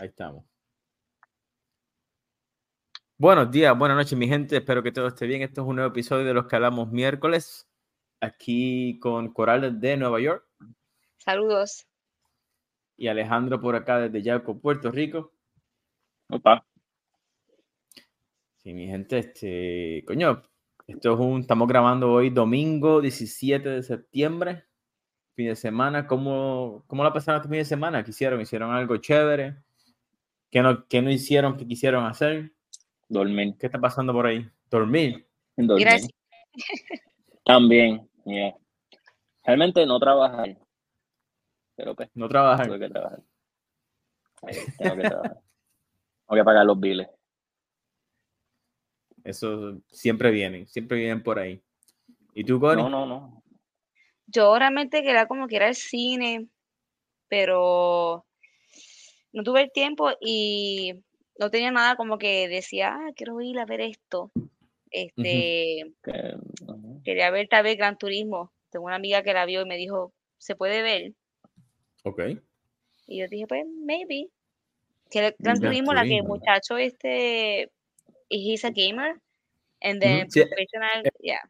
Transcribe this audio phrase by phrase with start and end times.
[0.00, 0.46] Ahí estamos.
[3.18, 4.56] Buenos días, buenas noches, mi gente.
[4.56, 5.42] Espero que todo esté bien.
[5.42, 7.68] Esto es un nuevo episodio de los que hablamos miércoles,
[8.18, 10.42] aquí con Coral de Nueva York.
[11.18, 11.86] Saludos.
[12.96, 15.34] Y Alejandro por acá desde Yaco, Puerto Rico.
[16.30, 16.64] Opa.
[18.56, 20.42] Sí, mi gente, este, coño,
[20.86, 24.64] esto es un, estamos grabando hoy domingo 17 de septiembre,
[25.34, 26.06] fin de semana.
[26.06, 28.02] ¿Cómo, cómo la pasaron este fin de semana?
[28.02, 28.40] ¿Qué hicieron?
[28.40, 29.58] ¿Hicieron algo chévere?
[30.50, 31.56] ¿Qué no, qué no hicieron?
[31.56, 32.52] ¿Qué quisieron hacer?
[33.08, 33.56] Dormir.
[33.58, 34.48] ¿Qué está pasando por ahí?
[34.68, 35.26] ¿Dormir?
[35.56, 35.86] Dormir.
[35.86, 36.12] Gracias.
[37.44, 38.54] También, yeah.
[39.44, 40.56] Realmente no trabajar.
[41.76, 42.66] Pero pues, ¿No trabajan?
[42.66, 43.22] tengo que trabajar.
[44.78, 45.40] Tengo que trabajar.
[46.28, 47.08] Tengo que pagar los biles.
[49.24, 51.62] Eso siempre vienen, siempre vienen por ahí.
[52.34, 52.82] ¿Y tú, Connie?
[52.82, 53.42] No, no, no.
[54.26, 56.48] Yo realmente quería como que ir al cine,
[57.28, 58.24] pero
[59.32, 60.94] no tuve el tiempo y
[61.38, 64.30] no tenía nada como que decía, ah, quiero ir a ver esto.
[64.90, 65.94] Este,
[67.04, 68.52] quería ver tal vez Gran Turismo.
[68.70, 71.12] Tengo una amiga que la vio y me dijo, ¿se puede ver?
[72.04, 72.20] Ok.
[73.06, 74.28] Y yo dije, pues, maybe.
[75.10, 77.70] Que el Gran Gran Turismo, la que el muchacho este,
[78.28, 79.20] he's a gamer,
[79.82, 81.40] and then Sí, professional, yeah.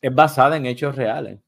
[0.00, 1.38] Es basada en hechos reales.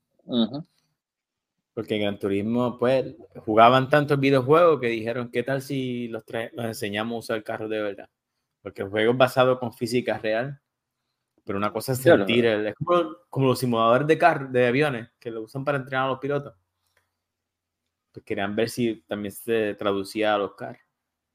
[1.74, 6.22] Porque en Gran Turismo, pues, jugaban tantos videojuegos que dijeron, ¿qué tal si los,
[6.52, 8.08] los enseñamos a usar carros de verdad?
[8.62, 10.60] Porque el juego es basado con física real,
[11.44, 15.08] pero una cosa es sentir, el- es como, como los simuladores de carros, de aviones,
[15.18, 16.54] que lo usan para entrenar a los pilotos.
[18.12, 20.80] Pues querían ver si también se traducía a los carros.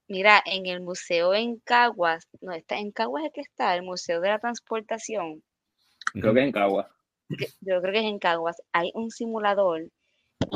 [0.07, 4.21] Mira, en el museo en Caguas, no está en Caguas es que está, el Museo
[4.21, 5.43] de la Transportación,
[6.13, 6.89] Creo que es en Cagua.
[7.37, 9.89] que yo creo que es en Caguas, hay un simulador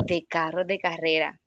[0.06, 1.40] de carros de carrera.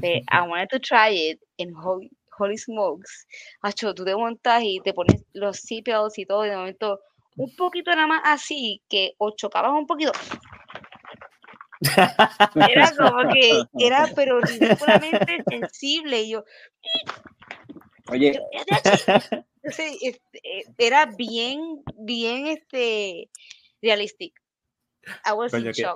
[0.00, 3.26] Pero I wanted to try it and holy, holy smokes.
[3.62, 7.00] Acho, tú te montas y te pones los seatbelts y todo, y de momento
[7.36, 10.12] un poquito nada más así, que o chocabas un poquito.
[12.70, 16.22] Era como que era pero ridículamente sensible.
[16.22, 16.44] Y yo,
[18.08, 18.38] Oye,
[19.62, 23.30] Entonces, este, era bien, bien, este,
[23.80, 24.34] realistic.
[25.26, 25.94] I was in Coño.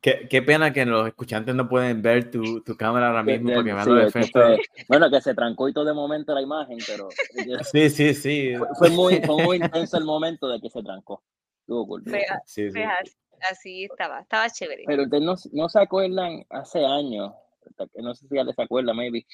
[0.00, 3.54] Qué, qué pena que los escuchantes no pueden ver tu, tu cámara ahora mismo que-
[3.54, 7.08] porque vean sí, fue- bueno, que se trancó y todo de momento la imagen, pero
[7.72, 8.54] Sí, sí, sí.
[8.56, 11.22] fue, fue muy, fue muy intenso el momento de que se trancó.
[11.66, 12.02] Cool.
[12.46, 12.80] Sí, sí.
[13.50, 14.84] así, estaba, estaba chévere.
[14.86, 17.32] Pero ustedes no, no se acuerdan hace años,
[17.96, 19.26] no sé si ya les acuerda, maybe,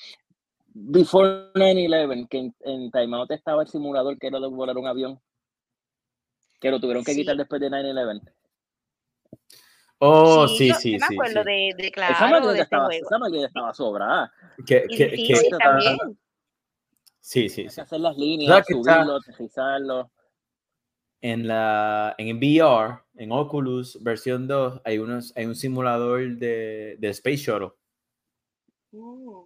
[0.72, 4.87] before 9-11, que en, en Time Out estaba el simulador que era de volar un
[4.87, 5.20] avión,
[6.60, 7.20] que lo tuvieron que Sí.
[7.20, 8.22] quitar después de 9-11.
[10.03, 11.15] Oh, sí, yo- sí, yo me sí.
[11.15, 11.47] acuerdo sí.
[11.50, 12.88] de, de esa claro, máquina de este estaba,
[13.47, 14.33] estaba sobrada.
[14.66, 15.99] Que, Y que- que- difícil que- también.
[17.21, 17.81] sí, sí, Hay que sí.
[17.83, 20.11] hacer las ¿Sabes líneas, que subirlo, aterrizarlo.
[21.22, 27.09] En la en VR, en Oculus versión 2, hay unos hay un simulador de, de
[27.11, 27.72] Space Shuttle
[28.93, 29.43] Mm,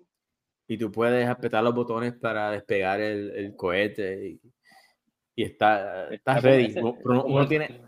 [0.69, 4.41] y tú puedes apretar los botones para despegar el, el cohete y,
[5.35, 6.73] y está, está ready.
[6.79, 7.81] Uno- tiene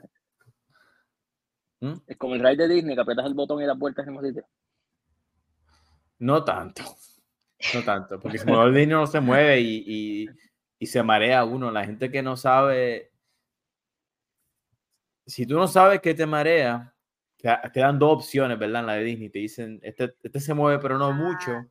[1.80, 1.92] ¿Mm?
[2.06, 4.20] Es como el ride de Disney, que aprietas el botón y das vueltas en el
[4.20, 4.46] mismo sitio.
[6.18, 6.82] No tanto.
[7.74, 8.18] No tanto.
[8.20, 10.26] Porque el simulador de niño no se mueve y, y-
[10.78, 11.70] y se marea uno.
[11.70, 13.10] La gente que no sabe.
[15.26, 16.94] Si tú no sabes que te marea,
[17.36, 18.80] te, te dan dos opciones, ¿verdad?
[18.80, 19.28] En la de Disney.
[19.30, 21.66] Te dicen, este, este se mueve, pero no mucho.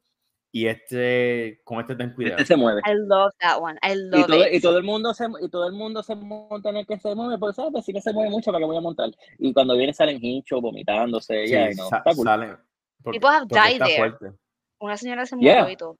[0.55, 2.37] Y este, con este ten cuidado.
[2.37, 2.79] Este se mueve.
[2.85, 3.77] I love that one.
[3.83, 4.53] I Y love todo, it.
[4.53, 7.13] y todo el mundo se y todo el mundo se monta en el que se
[7.13, 9.09] mueve, pues sabes, si no se mueve mucho, ¿para qué voy a montar?
[9.37, 12.23] Y cuando viene salen hinchos, vomitándose, Sí, ya, y no, sa- está cool.
[12.25, 12.57] salen.
[13.03, 13.97] Porque, People have porque died está there.
[13.97, 14.37] fuerte.
[14.79, 15.59] Una señora se Yeah.
[15.59, 15.97] murió y todo.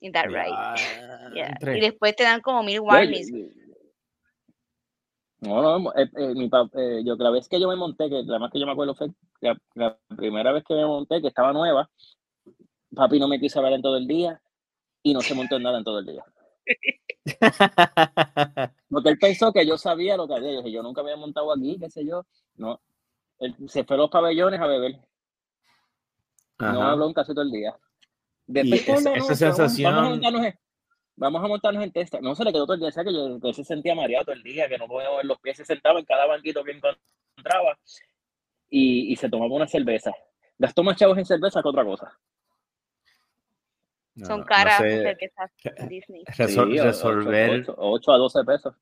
[0.00, 0.30] In that.
[0.30, 0.74] Yeah.
[1.34, 1.76] Diantre.
[1.76, 3.30] Y después te dan como mil warnings.
[5.40, 8.22] No, no, eh, eh, mi pap- eh, yo la vez que yo me monté, que
[8.24, 9.08] la más que yo me acuerdo fue
[9.42, 11.90] la, la primera vez que me monté, que estaba nueva,
[12.94, 14.40] papi no me quiso hablar en todo el día
[15.02, 16.24] y no se montó en nada en todo el día.
[18.90, 20.52] Porque él pensó que yo sabía lo que había.
[20.52, 22.24] Yo dije, yo nunca había montado aquí, qué sé yo.
[22.56, 22.80] No.
[23.38, 24.92] Él se fue a los pabellones a beber.
[26.58, 26.92] No Ajá.
[26.92, 27.76] habló casi todo el día.
[28.46, 30.58] Después, esa- "Hola, esa no, sensación- Vamos a, montarnos en,
[31.16, 32.20] vamos a montarnos en Tesla.
[32.22, 32.92] No se le quedó todo el día.
[32.92, 33.12] ¿sabes?
[33.12, 35.56] Que yo que se sentía mareado todo el día, que no podía mover los pies.
[35.58, 37.78] Se sentaba en cada banquito que encontraba
[38.70, 40.12] y, y se tomaba una cerveza.
[40.58, 42.18] Gastó más chavos en cerveza que otra cosa.
[44.16, 45.50] No, Son no caras sé, las cervezas
[45.88, 46.24] Disney.
[46.26, 48.74] resol- Sí, resolver, 8, a 12 pesos.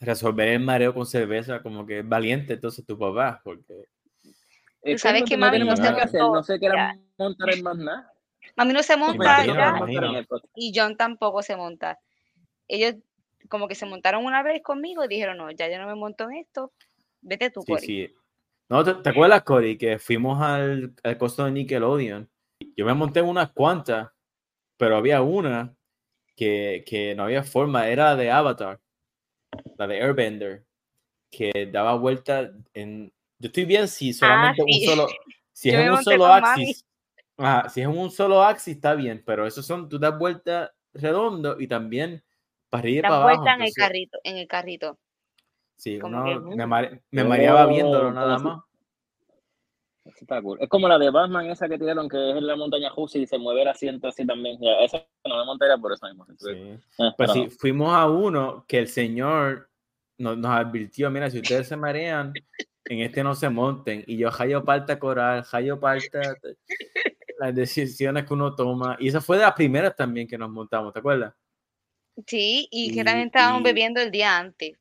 [0.00, 3.88] resolver el mareo con cerveza como que es valiente entonces tu papá, porque
[4.82, 6.76] Es sabes no- que no mami no se que montó, no se quiere
[7.18, 8.10] montar en más nada.
[8.56, 9.14] Mami no se monta
[9.46, 9.54] imagino,
[10.12, 11.98] ya y John tampoco se monta.
[12.68, 12.96] Ellos
[13.48, 16.24] como que se montaron una vez conmigo y dijeron, no, ya yo no me monto
[16.24, 16.72] en esto,
[17.22, 17.86] vete tú, Sí, Cory.
[17.86, 18.14] sí.
[18.68, 22.28] No, ¿te, te acuerdas, Cory, que fuimos al, al costo de Nickelodeon?
[22.76, 24.10] Yo me monté en unas cuantas,
[24.76, 25.74] pero había una
[26.36, 28.80] que, que no había forma, era la de Avatar,
[29.76, 30.64] la de Airbender,
[31.30, 33.12] que daba vuelta en...
[33.38, 34.74] Yo estoy bien si solamente Ah, sí.
[34.74, 35.08] un solo...
[35.56, 36.84] Si Yo es en un solo axis,
[37.36, 40.74] ajá, si es en un solo axis está bien, pero esos son, tú das vuelta
[40.92, 42.24] redondo y también
[42.68, 43.42] para arriba y para abajo.
[43.42, 44.98] vuelta en el carrito, en el carrito.
[45.76, 48.62] Sí, como uno que, me, mare- me mareaba viéndolo nada si- más.
[50.04, 50.58] Eso está cool.
[50.60, 53.26] Es como la de Batman, esa que tiraron, que es en la montaña rusa y
[53.26, 54.58] se mueve el asiento así también.
[54.60, 56.26] Ya, esa no me montaría por eso mismo.
[56.38, 56.50] Sí.
[56.50, 57.50] Eh, Pues pero sí, no.
[57.50, 59.70] fuimos a uno que el señor
[60.18, 62.34] nos, nos advirtió, mira, si ustedes se marean,
[62.84, 64.04] en este no se monten.
[64.06, 66.20] Y yo, Jayo Parta Coral, Jayo Parta,
[67.38, 68.96] las decisiones que uno toma.
[69.00, 71.32] Y esa fue de las primeras también que nos montamos, ¿te acuerdas?
[72.26, 74.78] Sí, y que Y- también estábamos y- bebiendo el día antes.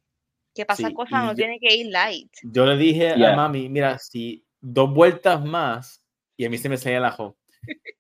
[0.53, 2.29] Que pasa Sí, cosas, no yo- tiene que ir light.
[2.43, 3.33] Yo le dije Yeah.
[3.33, 6.06] a mami, mira, si dos vueltas más,
[6.38, 7.38] y a mí se me salía el ajo,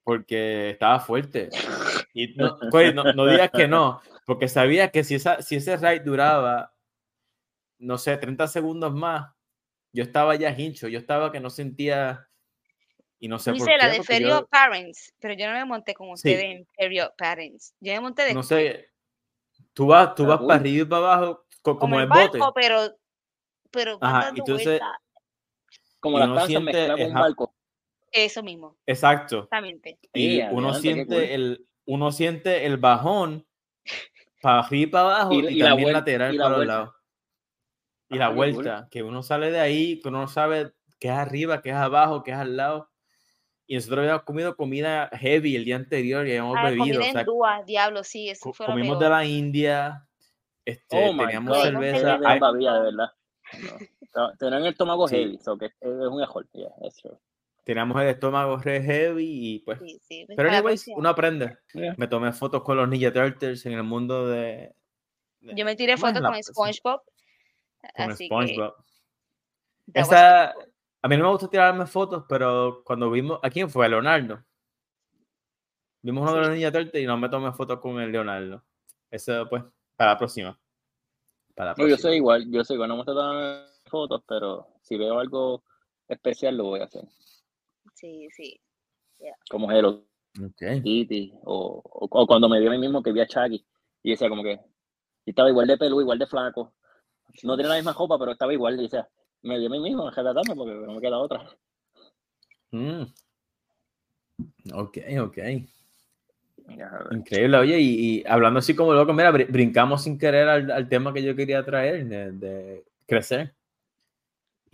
[0.03, 1.49] porque estaba fuerte.
[2.13, 2.57] Y no,
[2.93, 6.73] no, no digas que no, porque sabía que si, esa, si ese ride duraba,
[7.79, 9.33] no sé, 30 segundos más,
[9.91, 12.27] yo estaba ya hincho, yo estaba que no sentía,
[13.19, 15.65] y no sé Yo por qué, la de Ferry yo, Parents, pero yo no me
[15.65, 16.13] monté con Sí.
[16.29, 17.73] ustedes en Ferry of Parents.
[17.81, 18.89] Yo me monté de no sé,
[19.73, 22.09] tú vas, tú Está vas para arriba y para abajo, co- como, como el el
[22.09, 22.39] bote.
[22.39, 22.97] barco, pero,
[23.71, 24.89] pero Ajá, entonces- vueltas.
[26.03, 27.55] Como las uno siente- mezcladas con un barco.
[28.11, 29.37] Eso mismo, Exacto.
[29.37, 29.97] exactamente.
[30.13, 31.23] y Yeah, uno siente cool.
[31.23, 33.45] el uno siente el bajón
[34.41, 36.49] para arriba y para abajo Y- y, y la también vuel- lateral y la para
[36.49, 36.73] los vuelta.
[36.75, 36.95] lados
[38.09, 38.35] y Ah, la cool.
[38.35, 41.75] vuelta que uno sale de ahí que uno no sabe qué es arriba qué es
[41.75, 42.89] abajo qué es al lado
[43.65, 47.03] y nosotros habíamos comido comida heavy el día anterior y habíamos Ah, bebido comida o
[47.03, 49.03] en sea, dúa, diablo, sí, eso co- fue comimos peor.
[49.03, 50.07] de la India
[50.65, 51.63] este, Oh teníamos God.
[51.63, 53.07] Cerveza babilla, de verdad.
[54.15, 54.31] No.
[54.37, 55.15] Tenían el estómago Sí.
[55.15, 56.47] heavy, so que es es un error.
[56.53, 57.17] Yeah, that's true.
[57.65, 59.25] teníamos el estómago re heavy
[59.55, 61.95] y pues Sí, sí, pues, pero anyways uno aprende Yeah.
[61.97, 64.75] me tomé fotos con los Ninja Turtles en el mundo de,
[65.39, 67.01] de- Yo me tiré ¿cómo es fotos con SpongeBob.
[67.95, 68.73] con así que SpongeBob
[69.93, 70.73] Esa, cool.
[71.03, 73.85] a mí no me gusta tirarme fotos, pero cuando vimos, ¿a quién fue?
[73.85, 74.43] A Leonardo.
[76.01, 76.49] Vimos uno de los.
[76.51, 78.61] Ninja Turtles y no me tomé fotos con el Leonardo.
[79.09, 79.63] Eso, pues,
[79.95, 80.59] para la próxima.
[81.55, 84.97] Para la No, yo soy igual, yo soy igual, no me tomando fotos, pero si
[84.97, 85.63] veo algo
[86.07, 87.05] especial lo voy a hacer.
[87.93, 88.59] Sí, sí.
[89.51, 90.03] Como Hello
[90.43, 90.81] Ok.
[90.83, 93.63] Kitty, o, o, o cuando me vi a mí mismo que vi a Chucky,
[94.01, 94.59] y decía como que,
[95.25, 96.73] y estaba igual de pelú, igual de flaco.
[97.43, 99.07] No tiene la misma ropa, pero estaba igual, y decía,
[99.43, 101.47] me vi a mí mismo retratando porque no me queda otra.
[102.71, 103.03] Mm.
[104.73, 105.37] Ok, ok.
[107.11, 107.57] Increíble.
[107.57, 111.13] Oye, y, y hablando así como loco, mira, br- brincamos sin querer al, al tema
[111.13, 113.53] que yo quería traer, de, de crecer.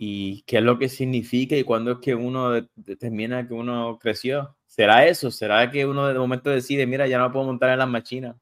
[0.02, 3.98] Y qué es lo que significa y cuándo es que uno de- determina que uno
[4.00, 4.56] creció.
[4.64, 5.30] ¿Será eso?
[5.30, 8.34] ¿Será que uno de momento decide, mira, ya no me puedo montar en las máquinas?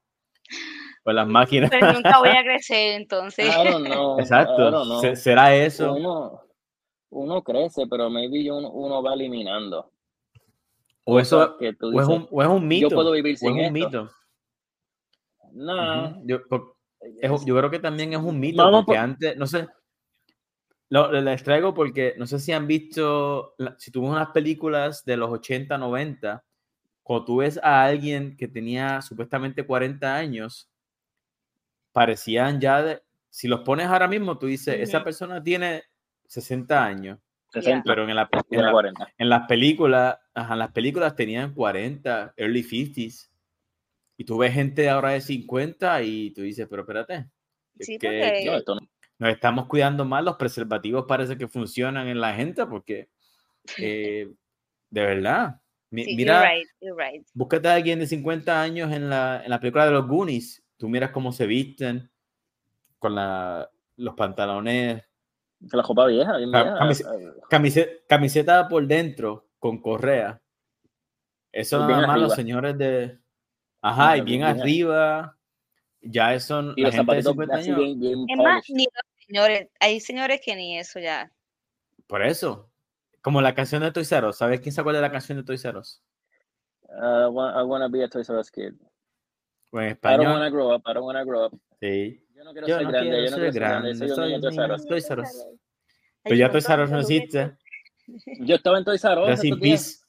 [1.03, 1.69] O en las máquinas.
[1.69, 3.45] Pero nunca voy a crecer, entonces.
[3.45, 4.71] I don't know, I Exacto.
[4.71, 5.01] don't know.
[5.01, 5.95] Se- ¿Será eso?
[5.95, 6.41] Uno,
[7.09, 9.91] uno crece, pero maybe uno, uno va eliminando.
[11.03, 12.87] ¿O eso que tú o es, un, o es un mito?
[12.87, 14.03] yo puedo vivir ¿O sin es un esto.
[14.05, 14.11] mito?
[15.51, 16.21] Ujú.
[16.25, 16.39] Yo,
[17.45, 19.67] yo creo que también es un mito, Vamos porque por- antes, no sé,
[20.89, 25.29] lo, les traigo porque no sé si han visto, si ves unas películas de los
[25.31, 26.43] 80, 90,
[27.03, 30.69] cuando tú ves a alguien que tenía supuestamente 40 años,
[31.91, 35.05] parecían ya, de- si los pones ahora mismo, tú dices, esa Ujú.
[35.05, 35.83] persona tiene
[36.25, 37.19] 60 años,
[37.51, 39.07] 60, pero en, la, en, la- 40.
[39.17, 43.29] en las películas, ajá, en las películas tenían 40, early 50s.
[44.17, 47.29] Y tú ves gente ahora de 50 y tú dices, pero espérate,
[47.77, 48.81] es Sí, que- porque- No, que esto no.
[49.19, 53.09] Nos estamos cuidando más, los preservativos parece que funcionan en la gente porque,
[53.77, 54.27] eh,
[54.89, 55.61] de verdad,
[55.91, 57.27] mi- Sí, mira, you're right, you're right.
[57.33, 60.89] búscate a alguien de 50 años en la, en la película de los Goonies, tú
[60.89, 62.09] miras cómo se visten,
[62.97, 65.03] con la, los pantalones,
[65.59, 66.77] la ropa vieja, bien vieja.
[66.79, 70.41] camis- eh, Camiseta, camiseta por dentro con correa.
[71.51, 72.35] Eso nada bien más los arriba.
[72.35, 73.19] señores de.
[73.81, 74.61] Ajá, y Bien bien arriba.
[74.61, 75.37] arriba.
[76.01, 76.73] Ya eso.
[76.75, 77.79] Y La los gente de zapatitos 50 así años.
[77.83, 81.31] bien, bien Es más, ni los señores, hay señores que ni eso ya.
[82.07, 82.69] Por eso.
[83.21, 84.37] Como la canción de Toys R Us.
[84.37, 86.01] ¿Sabes quién se acuerda de la canción de Toys R Us?
[86.83, 88.73] Uh, I wa- I wanna be a Toys R Us kid.
[89.71, 91.53] O en I don't wanna grow up, I don't wanna grow up.
[91.79, 92.25] Sí.
[92.33, 94.27] Yo no quiero Yo ser no grande, quiero yo no quiero ser grande, soy soy
[94.31, 94.41] niño
[94.87, 95.45] Toys R Us.
[96.23, 97.57] Pero ya Toys R Us no existe.
[98.39, 99.81] Yo estaba en Toys R Us Rest in estos días.
[99.81, 100.05] peace.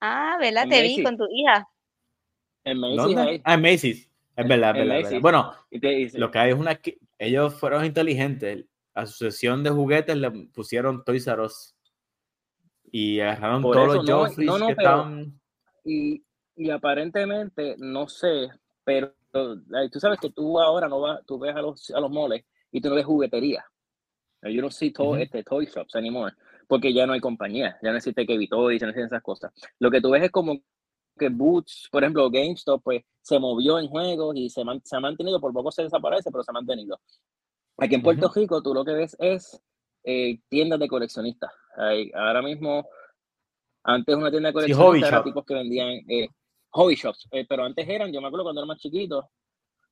[0.00, 0.64] Ah, ¿verdad?
[0.64, 1.66] En Te vi con tu hija.
[2.64, 3.40] En Macy's.
[3.44, 4.10] Ah, en Macy's.
[4.36, 5.20] Es verdad, es verdad, es verdad.
[5.20, 5.52] Bueno,
[6.18, 6.80] lo que hay es una...
[7.18, 8.64] Ellos fueron inteligentes.
[8.94, 11.74] A su sesión de juguetes le pusieron Toys R Us.
[12.92, 15.40] Y agarraron Por todos eso, los no, Joffreys no, no, que pero- estaban...
[15.84, 16.24] y,
[16.56, 18.48] y aparentemente, no sé,
[18.84, 22.44] pero tú sabes que tú ahora no vas, tú ves a los, a los moles
[22.70, 23.64] y tú no ves juguetería.
[24.42, 25.16] You don't see toy, Ujú.
[25.16, 26.34] este, toy shops anymore,
[26.68, 29.52] porque ya no hay compañía, ya no existe Kevin Toys, ya no existen esas cosas.
[29.80, 30.60] Lo que tú ves es como
[31.18, 35.00] que Boots, por ejemplo, GameStop, pues se movió en juegos y se, man- se ha
[35.00, 37.00] mantenido, por poco se desaparece, pero se ha mantenido.
[37.78, 38.40] Aquí en Puerto Ujú.
[38.40, 39.60] Rico, tú lo que ves es
[40.04, 41.50] eh, tiendas de coleccionistas.
[41.76, 42.86] Hay- ahora mismo,
[43.84, 46.28] antes una tienda de Sí, coleccionistas hobby era tipos que vendían eh,
[46.70, 49.30] hobby shops, eh, pero antes eran, yo me acuerdo cuando era más chiquito,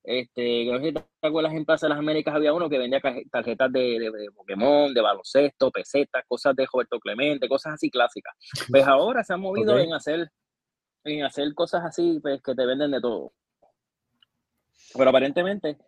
[0.04, 3.00] este, no sé si te acuerdas en Plaza de las Américas había uno que vendía
[3.30, 8.34] tarjetas de, de- de Pokémon, de baloncesto, pesetas, cosas de Roberto Clemente, cosas así clásicas.
[8.68, 9.80] Pues ahora se han movido Ok.
[9.80, 10.28] en hacer
[11.04, 13.32] en hacer cosas así pues, que te venden de todo.
[14.94, 15.78] Pero aparentemente,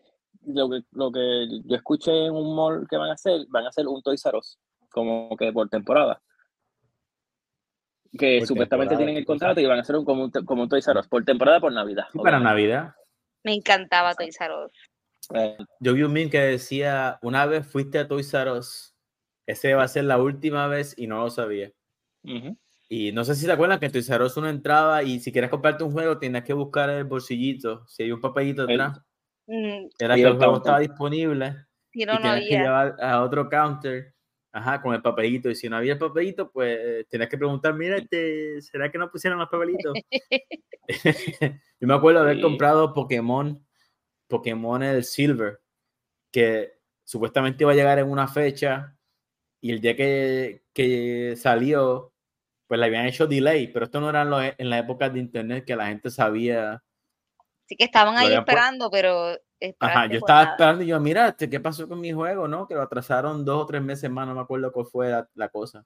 [0.46, 3.68] lo que, lo que yo escuché en un mall que van a hacer, van a
[3.68, 4.58] hacer un Toys R Us,
[4.90, 6.22] como que por temporada.
[8.16, 10.62] Que Por supuestamente temporada, tienen el contrato y van a hacer un, como, un, como
[10.62, 12.04] un Toys R Us, por temporada, por Navidad.
[12.12, 12.38] Sí, para.
[12.38, 12.94] Navidad.
[13.42, 14.72] Me encantaba Toys R Us.
[15.34, 18.94] Eh, Yo vi un meme que decía, una vez fuiste a Toys R Us,
[19.46, 21.72] ese va a ser la última vez y no lo sabía.
[22.22, 22.56] ujú.
[22.88, 25.32] Y no sé si te acuerdan que en Toys R Us uno entraba y si
[25.32, 29.00] quieres comprarte un juego tenías que buscar el bolsillito, si hay un papelito El- atrás,
[29.46, 30.56] Mm, era y que el el juego counter.
[30.60, 31.56] estaba disponible
[31.92, 32.62] si y no, no tenías que había.
[32.62, 34.14] llevar a otro counter,
[34.52, 35.50] ajá, con el papelito.
[35.50, 39.10] Y si no había el papelito, pues tenías que preguntar, mira, este, ¿será que no
[39.10, 39.92] pusieron los papelitos?
[41.80, 42.42] Yo me acuerdo haber Sí.
[42.42, 43.62] comprado Pokémon,
[44.28, 45.60] Pokémon el Silver,
[46.32, 46.72] que
[47.04, 48.96] supuestamente iba a llegar en una fecha
[49.60, 52.13] y el día que, que salió,
[52.66, 55.18] pues le habían hecho delay, pero esto no era en, lo- en la época de
[55.20, 56.82] internet que la gente sabía.
[57.64, 59.36] Así que estaban ahí esperando, pero.
[59.80, 60.50] Ajá, yo estaba nada.
[60.52, 62.46] esperando y yo, mira, este, ¿qué pasó con mi juego?
[62.48, 62.66] ¿No?
[62.68, 65.48] Que lo atrasaron dos o tres meses más, no me acuerdo cuál fue la, la
[65.48, 65.84] cosa.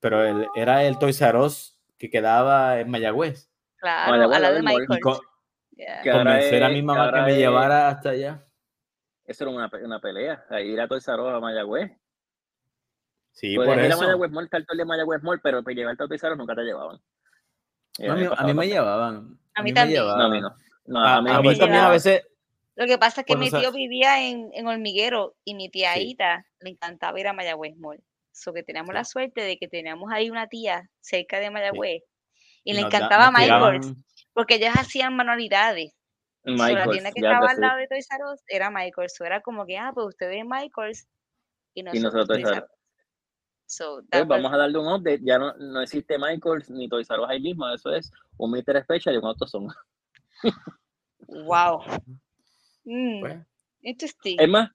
[0.00, 3.50] Pero el- era el Toys R Us que quedaba en Mayagüez.
[3.76, 5.00] Claro, Vale, a la de Michael.
[5.00, 5.20] co-
[5.72, 6.02] Yeah.
[6.12, 8.44] Convencer a mi mamá que me llevara hasta allá.
[9.24, 11.92] Eso era una, una pelea, a ir a Toys R Us a Mayagüez.
[13.38, 14.02] Sí, Podías por ir a eso.
[14.02, 16.62] Mayagüez Mall, el de Mayagüez Mall, pero para llevarte a Toys R Us nunca te
[16.62, 16.98] llevaban.
[17.98, 19.38] Y No, a, mí, a mí me llevaban.
[19.54, 20.04] A mí también.
[20.04, 20.56] No, a mí no.
[20.86, 22.26] No, A, a mí a no mí me también a veces.
[22.74, 26.16] Lo que pasa es que mi tío vivía en, en Hormiguero y mi tía Sí.
[26.60, 28.02] Le encantaba ir a Mayagüez Mall.
[28.32, 32.02] So que teníamos la suerte de que teníamos ahí una tía cerca de Mayagüez
[32.64, 33.94] y le nos da- encantaba Michaels
[34.32, 35.92] porque ellos hacían manualidades.
[36.44, 39.14] So, la Michaels, tienda que estaba al lado de Toys R Us era Michaels.
[39.16, 41.08] So, era como que, ah, pues ustedes Michaels
[41.74, 42.70] y nosotros, nosotros Toys Toys R R Us.
[43.70, 45.20] So, Pues vamos a darle un update.
[45.22, 47.68] Ya no, no existe Michaels ni Toys R Us ahí mismo.
[47.68, 48.82] Eso es un Mr.
[48.82, 49.68] Special y un Autoson.
[51.28, 51.82] wow.
[52.84, 53.46] Mm, Pues,
[53.82, 54.36] interesting.
[54.40, 54.70] Es más,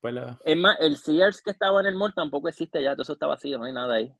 [0.00, 2.92] pues la- es más, el Sears que estaba en el mall tampoco existe ya.
[2.92, 4.14] Todo eso está vacío, no hay nada ahí.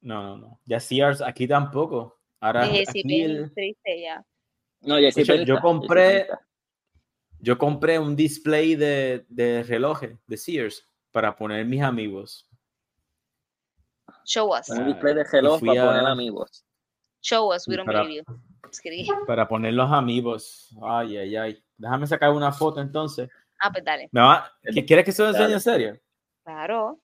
[0.00, 0.60] no, no, no.
[0.66, 2.20] Ya Sears aquí tampoco.
[2.40, 4.22] Ahora Dije, sí, aquí bien el- triste ya.
[4.80, 6.26] No, ya yo compré-
[7.38, 12.50] yo compré un display de, de relojes de Sears para poner mis amigos.
[14.24, 14.68] Show us.
[14.70, 16.64] Un Ah, display de reloj fui para poner amigos.
[17.22, 17.66] Show us.
[17.68, 18.34] We don't para- believe you.
[19.26, 20.74] Para poner los amigos.
[20.82, 21.64] Ay, ay, ay.
[21.76, 23.28] Déjame sacar una foto entonces.
[23.62, 24.08] Ah, pues dale.
[24.12, 25.54] ¿Me va- ¿Qui- ¿Quieres que se lo enseñe Dale.
[25.54, 25.98] en serio?
[26.44, 26.98] Claro.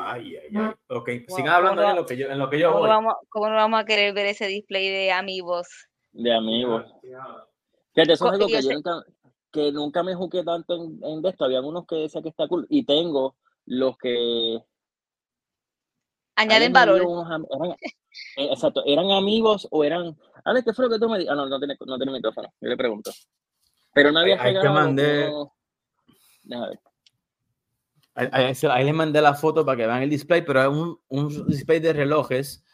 [0.00, 0.72] Ay, ay, ay.
[0.88, 2.88] Ok, Wow, sigan hablando ¿cómo en lo que yo, en lo que yo ¿Cómo voy.
[2.88, 5.66] no, vamos, ¿Cómo no vamos a querer ver ese display de amigos?
[6.12, 6.84] De amigos.
[7.92, 9.02] Fíjate, eso es algo que yo nunca,
[9.52, 11.44] que nunca me jugué tanto en, en de esto.
[11.44, 12.66] Había unos que decían que está cool.
[12.70, 14.58] Y tengo los que
[16.36, 17.00] Añaden valor.
[17.00, 17.44] eran-
[18.36, 20.16] eh, exacto, ¿eran amigos o eran...
[20.44, 21.32] A ver, ¿qué fue lo que tú me dijiste?
[21.32, 23.10] Ah, no, no tiene, no tiene micrófono, yo le pregunto.
[23.92, 25.30] Pero no había Ahí- te mandé-
[26.42, 26.80] Déjame ver.
[28.16, 31.46] Ahí, ahí les mandé la foto para que vean el display, pero es un, un
[31.48, 32.64] display de relojes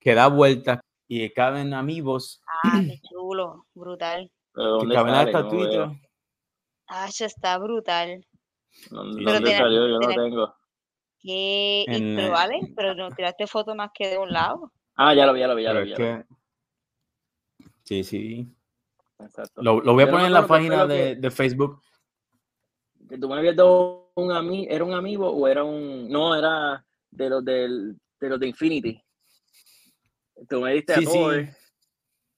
[0.00, 3.66] que da vuelta y caben amigos, Ah, qué chulo.
[3.74, 4.30] Brutal.
[4.54, 5.90] Que ¿Dónde caben las estatuitas.
[6.86, 8.24] Ah, ya está brutal.
[8.90, 9.88] ¿Dónde, Pero dónde tiene- salió?
[9.88, 10.54] Yo no tengo.
[11.28, 11.84] ¿Qué?
[11.86, 14.72] Y- En, pero eh, vale, pero no tiraste foto más que de un lado.
[14.96, 15.90] Ah, ya lo vi, ya lo vi, ya lo vi.
[15.90, 16.24] lo
[17.84, 18.48] Sí, sí.
[19.18, 19.62] Exacto.
[19.62, 21.82] Lo, lo voy a Yo no me poner en la página de, de Facebook.
[23.08, 26.08] Que tú me habías dado un amigo, ¿era un amigo o era un...
[26.08, 29.02] No, era de los del, de los de Infinity.
[30.48, 31.50] Tú me diste Sí, a sí.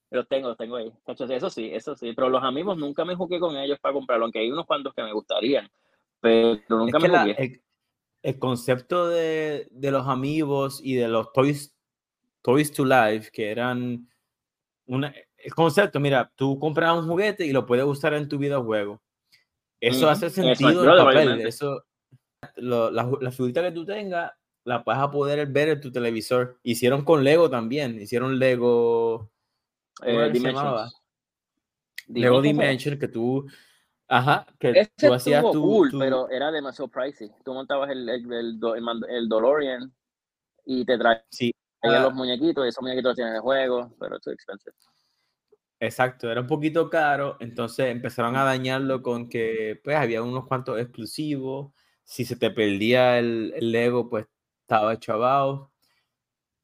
[0.09, 0.91] Los tengo, los tengo ahí.
[1.07, 2.11] Eso sí, eso sí.
[2.13, 5.03] Pero los amigos nunca me jugué con ellos para comprarlo, aunque hay unos cuantos que
[5.03, 5.69] me gustarían.
[6.19, 7.35] Pero Es nunca que me la- jugué.
[7.43, 7.61] el,
[8.23, 11.75] el concepto de, de los amigos y de los toys
[12.41, 14.07] Toys to Life, que eran
[14.87, 19.01] una, el concepto, mira, tú compras un juguete y lo puedes usar en tu videojuego.
[19.79, 21.41] Eso hace sentido en papel.
[21.41, 21.85] Eso,
[22.55, 24.31] la, la figurita que tú tengas,
[24.63, 26.59] la vas a poder ver en tu televisor.
[26.63, 27.99] Hicieron con Lego también.
[27.99, 29.31] Hicieron Lego.
[30.03, 30.95] Eh, Dimensions.
[32.07, 33.47] Lego Dimension, que tú.
[34.13, 37.31] Ajá, que tú hacías tu, cool, pero era demasiado pricey.
[37.45, 38.59] Tú montabas el, el, el,
[39.07, 39.93] el DeLorean
[40.65, 41.53] y te traías sí.
[41.81, 42.09] los ah.
[42.09, 44.75] muñequitos y esos muñequitos tienen el juego, pero es expensive.
[45.79, 50.77] Exacto, era un poquito caro, entonces empezaron a dañarlo con que pues había unos cuantos
[50.77, 51.71] exclusivos,
[52.03, 54.27] si se te perdía el, el Lego pues
[54.63, 55.71] estaba chavado,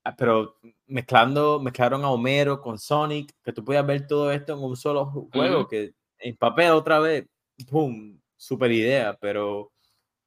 [0.03, 4.59] ah, pero mezclando, mezclaron a Homero con Sonic, que tú podías ver todo esto en
[4.59, 7.25] un solo juego, que en papel otra vez,
[7.65, 8.19] ¡pum!
[8.35, 9.71] Super idea, pero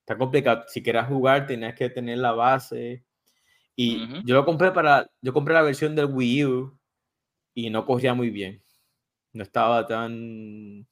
[0.01, 0.65] está complicado.
[0.67, 3.05] Si quieras jugar, tenías que tener la base.
[3.77, 6.79] Y yo lo compré para, yo compré la versión del Wii U
[7.55, 8.63] y no corría muy bien
[9.33, 10.87] no estaba tan,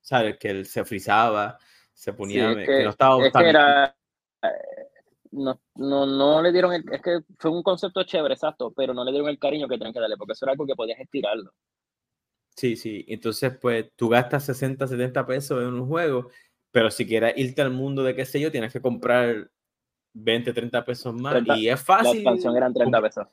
[0.00, 0.38] ¿sabes?
[0.38, 1.58] Que él se frizaba,
[1.92, 3.96] se ponía, que, no estaba es que era,
[5.30, 9.04] no, no, no, le dieron el, es que fue un concepto chévere, exacto, pero no
[9.04, 11.52] le dieron el cariño que tenían que darle, porque eso era algo que podías estirarlo.
[12.56, 16.28] Sí, sí, entonces pues tú gastas 60, 70 pesos en un juego,
[16.70, 19.50] pero si quieres irte al mundo de qué sé yo, tienes que comprar
[20.14, 22.12] 20, 30 pesos más y es fácil.
[22.12, 23.26] La expansión eran 30 pesos.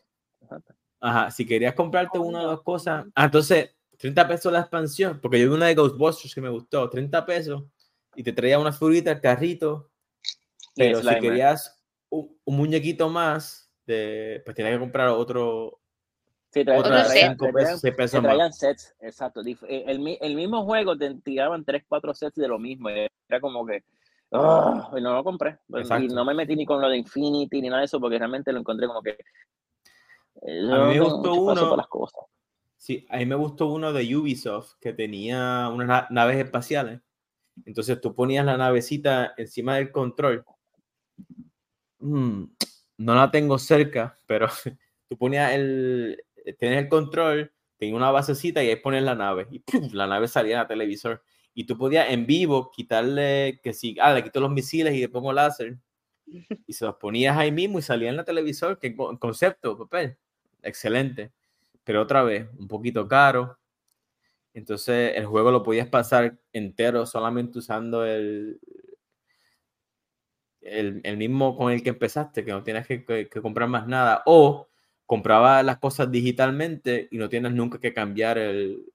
[1.01, 5.39] Ajá, si querías comprarte una o dos cosas, ah, entonces 30 pesos la expansión, porque
[5.39, 7.63] yo vi una de Ghostbusters que me gustó, 30 pesos,
[8.15, 9.91] y te traía una figurita, el carrito,
[10.75, 15.81] pero si querías un, muñequito más, de, pues tenías que comprar otro.
[16.51, 19.41] Sí, traían, pesos, traían sets, exacto.
[19.41, 22.89] Eh, el, el, mismo juego te tiraban 3, 4 sets de lo mismo.
[22.89, 23.83] Era como que,
[24.31, 25.59] oh, y no lo compré.
[25.69, 28.17] Pues, y no me metí ni con lo de Infinity ni nada de eso, porque
[28.17, 29.11] realmente lo encontré como que.
[30.41, 31.75] Eh, a mí me gustó uno.
[31.75, 32.25] Las cosas
[32.79, 37.01] Sí, a mí me gustó uno de Ubisoft que tenía unas naves espaciales.
[37.65, 40.45] Entonces tú ponías la navecita encima del control.
[41.99, 42.45] Mm,
[42.97, 44.47] no la tengo cerca, pero
[45.09, 46.23] tú ponías el,
[46.57, 50.53] tienes el control, tenía una basecita y ahí pones la nave y la nave salía
[50.53, 51.23] en la televisor.
[51.53, 55.09] Y tú podías en vivo quitarle, que si, ah, le quito los misiles y le
[55.09, 55.77] pongo láser.
[56.67, 60.17] Y se los ponías ahí mismo y salía en la televisor, que concepto, papel.
[60.61, 61.31] Excelente
[61.89, 63.57] pero otra vez, un poquito caro.
[64.53, 68.59] Entonces el juego lo podías pasar entero solamente usando el,
[70.61, 74.21] el, mismo con el que empezaste, que no tienes que, comprar más nada.
[74.27, 74.69] O
[75.09, 78.85] compraba las cosas digitalmente y no tienes nunca que cambiar el,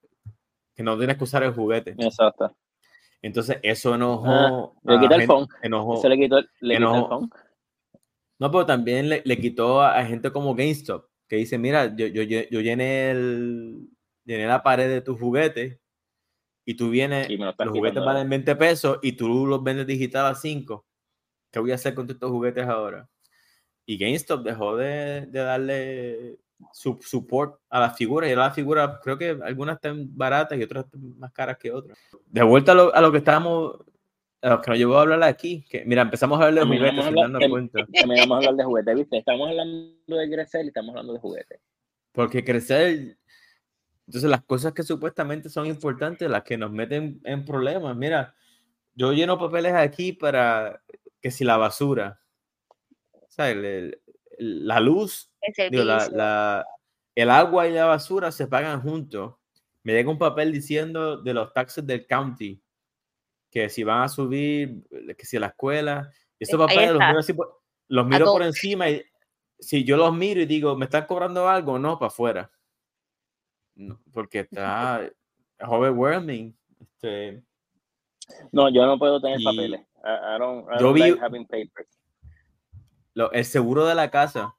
[0.72, 1.96] que no tienes que usar el juguete.
[1.98, 2.56] Exacto.
[3.20, 4.76] Entonces eso enojó.
[4.86, 5.48] Ah, le quitó el phone.
[6.00, 7.30] Se le quitó, le quitó el phone.
[8.38, 12.22] No, pero también le, le quitó a, gente como GameStop, que dice, mira, yo, yo,
[12.22, 13.88] yo llené, el,
[14.24, 15.80] llené la pared de tu juguete
[16.64, 20.86] y tú vienes, los juguetes valen 20 pesos y tú los vendes digital a 5.
[21.50, 23.08] ¿Qué voy a hacer con estos juguetes ahora?
[23.86, 26.38] Y GameStop dejó de, de darle
[26.72, 28.28] su support a las figuras.
[28.28, 31.98] Y ahora las figuras, creo que algunas están baratas y otras más caras que otras.
[32.26, 33.78] De vuelta a lo, a lo que estábamos
[34.50, 37.14] los que nos llevó a hablar aquí, que mira, empezamos a hablar de juguetes sin
[37.14, 37.86] darnos cuenta.
[37.92, 39.18] Terminamos a hablar de juguetes, ¿viste?
[39.18, 41.60] Estamos hablando de crecer y estamos hablando de juguetes.
[42.12, 43.16] Porque crecer,
[44.06, 47.96] entonces las cosas que supuestamente son importantes, las que nos meten en problemas.
[47.96, 48.34] Mira,
[48.94, 50.82] yo lleno papeles aquí para
[51.20, 52.20] que si la basura,
[53.34, 53.96] ¿sabes?
[54.38, 55.30] la luz,
[55.70, 56.66] la,
[57.14, 59.34] el agua y la basura se pagan juntos.
[59.82, 62.60] Me llega un papel diciendo de los taxes del county
[63.50, 64.82] que si van a subir,
[65.16, 69.04] que si a la escuela, esos papeles los miro, los miro por encima y
[69.58, 71.78] si yo los miro y digo, ¿me están cobrando algo?
[71.78, 72.50] No, para afuera.
[74.12, 75.08] porque está
[75.60, 76.56] overwhelming.
[76.80, 77.42] Este,
[78.52, 79.80] no, yo no puedo tener papeles.
[80.04, 81.14] I, don't, yo vi
[83.14, 84.54] Lo, el seguro de la casa,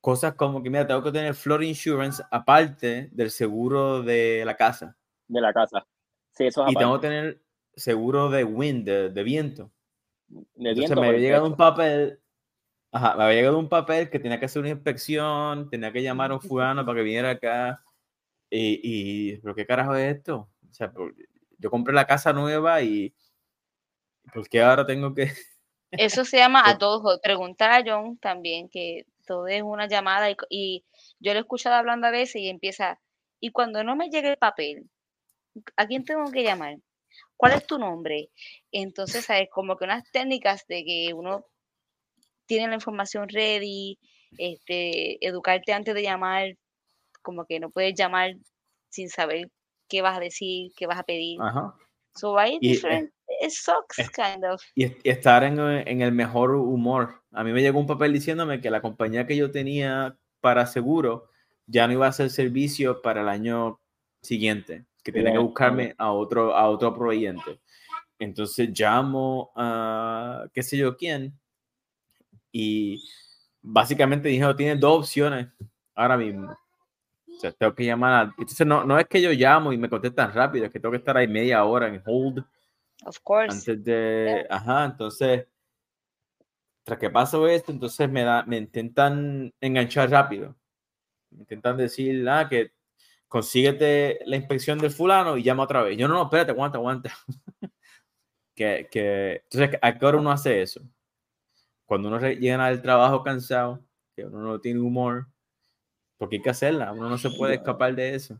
[0.00, 4.96] cosas como que, mira, tengo que tener floor insurance aparte del seguro de la casa.
[5.28, 5.86] De la casa.
[6.32, 7.42] Sí, eso es Y tengo que tener
[7.76, 9.70] seguro de wind, de, viento.
[10.28, 12.20] De viento me había llegado un papel,
[12.90, 16.30] ajá, me había llegado un papel que tenía que hacer una inspección, tenía que llamar
[16.32, 17.82] a un fulano para que viniera acá.
[18.50, 20.50] Y, y, ¿pero qué carajo es esto?
[20.68, 20.92] O sea,
[21.58, 23.14] yo compré la casa nueva y
[24.32, 25.32] ¿por qué ahora tengo que...?
[25.92, 30.36] Eso se llama a todos, preguntar a John también, que todo es una llamada y,
[30.50, 30.84] y
[31.20, 33.00] yo lo he escuchado hablando a veces y empieza,
[33.40, 34.88] y cuando no me llegue el papel,
[35.76, 36.76] ¿a quién tengo que llamar?
[37.42, 38.30] ¿cuál es tu nombre?
[38.70, 39.48] Entonces, ¿sabes?
[39.50, 41.44] Como que unas técnicas de que uno
[42.46, 43.98] tiene la información ready
[44.38, 46.56] este, educarte antes de llamar,
[47.20, 48.34] como que no puedes llamar
[48.90, 49.50] sin saber
[49.88, 51.38] qué vas a decir, qué vas a pedir.
[51.42, 51.74] Ajá.
[52.14, 54.62] So hay Y, eh, different, it sucks es- kind of.
[54.74, 57.22] Y, y estar en, en el mejor humor.
[57.32, 61.28] A mí me llegó un papel diciéndome que la compañía que yo tenía para seguro
[61.66, 63.80] ya no iba a hacer servicio para el año
[64.20, 67.60] siguiente, que tenía que buscarme a otro, a otro proveyente.
[68.18, 71.32] Entonces llamo a qué sé yo quién
[72.52, 73.02] y
[73.62, 75.48] básicamente dijeron, tienes dos opciones
[75.94, 76.52] ahora mismo.
[76.52, 78.34] O sea, tengo que llamar a...
[78.38, 80.98] Entonces no, no es que yo llamo y me contestan rápido, es que tengo que
[80.98, 82.44] estar ahí media hora en hold
[83.04, 83.56] Of course.
[83.56, 85.46] antes de, ajá, entonces,
[86.84, 90.56] tras que pasó esto, entonces me da, me intentan enganchar rápido.
[91.30, 92.72] Me intentan decir, ah, que
[93.28, 95.96] consíguete la inspección del fulano y llama otra vez.
[95.96, 97.12] Yo no, no, espérate, aguanta, aguanta.
[98.54, 100.82] que, que, entonces, ¿a qué hora uno hace eso?
[101.86, 103.84] Cuando uno llega al trabajo cansado,
[104.14, 105.28] que uno no tiene humor,
[106.18, 108.38] porque hay que hacerla, uno no se puede escapar de eso.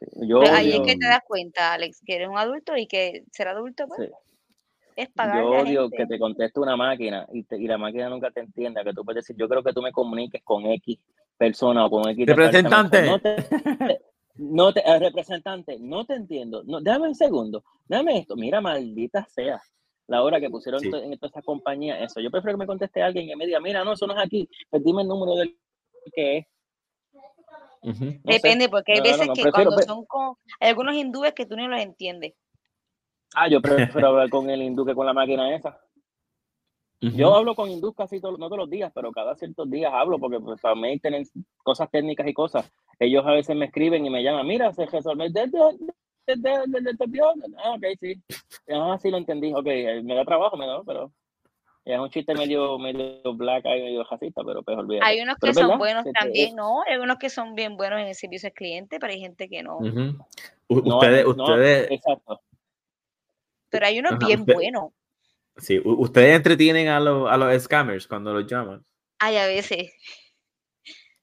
[0.00, 2.86] Sí, Yo Pero ahí es que te das cuenta, Alex, que eres un adulto y
[2.86, 4.14] que ser adulto pues, sí,
[4.96, 8.08] es yo pagarle a odio que te conteste una máquina y, te- y la máquina
[8.08, 10.98] nunca te entienda, que tú puedes decir, yo creo que tú me comuniques con X
[11.36, 12.26] persona o con X.
[12.26, 13.02] Representante.
[13.06, 13.36] No te,
[14.36, 16.62] no te, eh, representante, no te entiendo.
[16.64, 18.36] No, déjame un segundo, déjame esto.
[18.36, 19.60] Mira, maldita sea.
[20.06, 20.88] La hora que pusieron Sí.
[20.92, 22.20] en toda esa compañía, eso.
[22.20, 24.48] Yo prefiero que me conteste alguien que me diga, mira, no, eso no es aquí.
[24.68, 25.56] Pues dime el número del
[26.12, 26.46] que es.
[27.82, 28.04] Ujú.
[28.04, 28.20] No sé.
[28.22, 30.34] Depende, porque hay No, veces no, que prefiero- cuando son con...
[30.60, 32.34] Hay algunos hindúes que tú no los entiendes.
[33.34, 35.80] Ah, yo prefiero hablar con el hindú que con la máquina esa.
[37.02, 40.18] Yo hablo con hindú casi todos, no todos los días, pero cada ciertos días hablo
[40.18, 41.24] porque pues, para mí tienen
[41.62, 42.70] cosas técnicas y cosas.
[42.98, 45.24] Ellos a veces me escriben y me llaman, mira, se resolvió.
[47.64, 48.22] Ah, ok, sí.
[48.70, 49.52] Ah, sí lo entendí.
[49.54, 51.10] Ok, eh, me da trabajo, me da, pero
[51.94, 55.06] es un chiste medio, medio black y medio racista, pero pues olvídate.
[55.06, 56.82] Hay unos que son verdad, buenos también, ¿no?
[56.88, 59.62] Hay unos que son bien buenos en el servicio al cliente, pero hay gente que
[59.62, 59.78] no.
[60.68, 62.40] Ustedes, no, ustedes, exacto.
[63.68, 64.92] Pero hay unos Ajá, bien usted- buenos.
[65.56, 68.84] sí, ustedes entretienen a, los a los scammers cuando los llaman.
[69.18, 69.92] Hay a veces.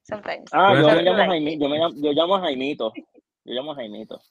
[0.04, 0.46] Sometimes.
[0.54, 1.60] Ah, yo me llamo it.
[1.60, 2.94] yo me llamo, yo llamo a Jaimito.
[2.96, 4.22] Yo llamo a Jaimito.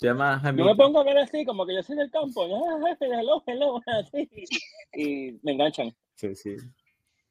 [0.00, 2.44] Llama a Yo me pongo a ver así, como que yo soy del campo.
[2.44, 4.28] Ah, jefe, hello, hello, así.
[4.94, 5.94] Y me enganchan.
[6.14, 6.56] Sí, sí.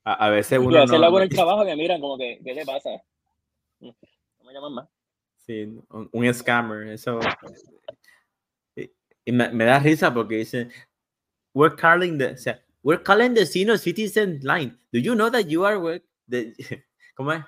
[0.03, 1.65] A, a veces Y uno a veces no, lo hago en no- el trabajo y
[1.67, 2.89] me miran como que, ¿qué le pasa?
[3.79, 3.93] No
[4.43, 4.87] me llaman más.
[5.45, 7.19] sí, un, un scammer, eso.
[8.75, 8.91] Y,
[9.25, 10.69] y me, me da risa porque dice,
[11.53, 14.77] we're calling the, o sea, we're calling the senior citizen line.
[14.91, 16.53] Do you know that you are, the,
[17.15, 17.43] ¿cómo es?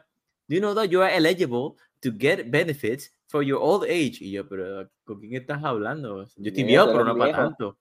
[0.48, 4.18] Do you know that you are eligible to get benefits for your old age?
[4.22, 6.26] Y yo, pero ¿con quién estás hablando?
[6.36, 7.78] Yo estoy Viejo, pero no para tanto.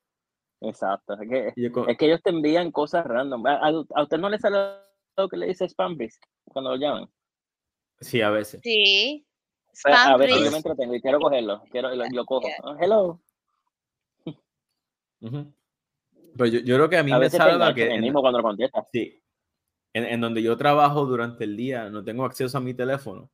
[0.60, 1.14] Exacto.
[1.20, 3.46] Es que, Y yo con- es que ellos te envían cosas random.
[3.46, 4.58] ¿A, a- a usted no le sale
[5.16, 7.08] lo que le dice spam brisk cuando lo llaman?
[8.00, 8.60] sí, a veces.
[8.62, 9.24] Sí.
[9.82, 11.62] Pues, a veces yo me entretengo y quiero cogerlo.
[11.70, 12.46] Quiero, lo, lo cojo.
[12.46, 12.76] Yeah.
[12.80, 13.20] Hello.
[15.20, 15.52] Ujú.
[16.36, 18.38] Pero yo, yo creo que a mí A me salva que ahí en- mismo cuando
[18.38, 18.84] lo contestas.
[18.92, 19.20] Sí.
[19.92, 23.30] En, en donde yo trabajo durante el día, no tengo acceso a mi teléfono.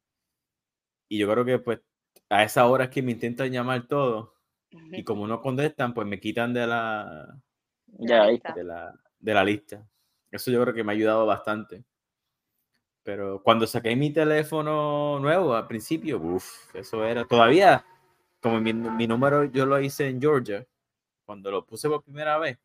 [1.11, 1.81] Y yo creo que pues
[2.29, 4.35] a esa hora es que me intentan llamar todo.
[4.71, 7.41] Y como no contestan, pues me quitan de la,
[7.87, 9.89] Ya, de la, de la lista.
[10.31, 11.85] Eso yo creo que me ha ayudado bastante.
[13.05, 17.85] Pero cuando saqué mi teléfono nuevo al principio, uff, eso era todavía,
[18.41, 20.67] como mi, mi número yo lo hice en Georgia,
[21.25, 22.59] cuando lo puse por primera vez,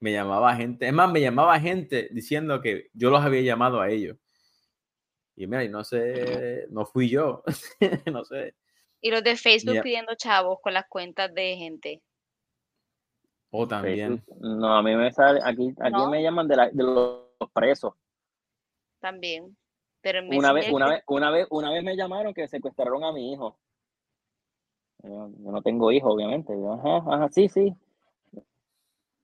[0.00, 3.90] me llamaba gente, es más, me llamaba gente diciendo que yo los había llamado a
[3.90, 4.16] ellos.
[5.36, 7.42] Y mira, y no sé, no fui yo,
[8.12, 8.54] no sé.
[9.00, 12.02] Y los de Facebook pidiendo chavos con las cuentas de gente.
[13.50, 14.18] O también.
[14.18, 14.38] Facebook.
[14.40, 16.10] No, a mí me sale, aquí, aquí ¿No?
[16.10, 17.20] me llaman de, la- de los
[17.52, 17.94] presos.
[18.98, 19.56] También.
[20.00, 23.12] Pero Una vez, una que- vez, una vez, una vez me llamaron que secuestraron a
[23.12, 23.58] mi hijo.
[25.02, 26.52] Yo, yo no tengo hijo, obviamente.
[26.54, 27.74] Yo, ajá, ajá, sí, sí.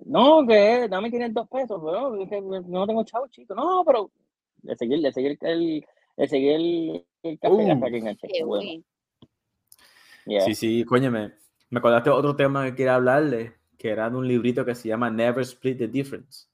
[0.05, 3.55] No, que dame 500 pesos, pero que no tengo chavo, chico.
[3.55, 4.11] No, pero
[4.63, 7.73] le seguí, le seguí el, le seguí el, el café Uh.
[7.73, 8.29] hasta que enganché.
[8.45, 8.83] Bueno,
[10.27, 10.41] yeah.
[10.43, 11.33] Sí, sí, coño, me,
[11.75, 15.11] acordaste de otro tema que quería hablarle, que era de un librito que se llama
[15.11, 16.47] Never Split the Difference.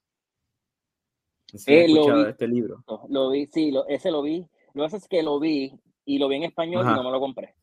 [1.46, 2.30] Si has Eh, lo vi.
[2.30, 2.84] este libro.
[2.86, 4.40] Lo, lo vi, sí, lo, ese lo vi.
[4.74, 5.72] Lo que pasa es que lo vi
[6.04, 6.92] y lo vi en español Ajá.
[6.92, 7.54] y no me lo compré.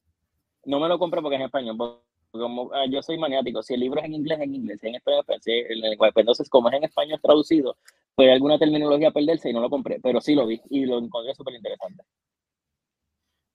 [0.66, 1.78] No me lo compré porque es en español.
[1.78, 2.00] porque
[2.32, 3.62] como, ah, yo soy maniático.
[3.64, 4.80] Si el libro es en inglés, en inglés.
[4.82, 6.12] Si en español, pues, sí, en lenguaje.
[6.14, 7.78] Pues entonces, como es en español traducido,
[8.16, 10.00] pues alguna terminología perderse y no lo compré.
[10.02, 12.04] Pero sí lo vi y lo encontré súper interesante.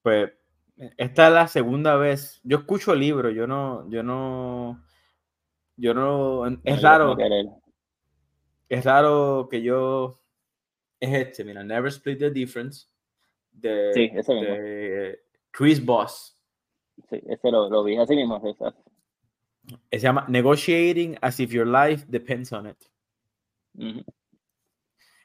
[0.02, 0.32] Pues
[0.96, 2.40] esta es la segunda vez.
[2.42, 4.82] Yo escucho el libro, yo no, yo no,
[5.76, 7.16] yo no, es raro,
[8.68, 10.20] es raro que yo
[11.00, 12.86] es este, mira, Never Split the Difference
[13.50, 14.54] de, Sí, ese mismo.
[14.54, 15.20] de
[15.50, 16.38] Chris Boss.
[17.08, 18.40] Sí, ese lo, lo vi así mismo.
[19.90, 22.76] Se llama Negotiating as if your life depends on it.
[23.74, 24.04] Ujú.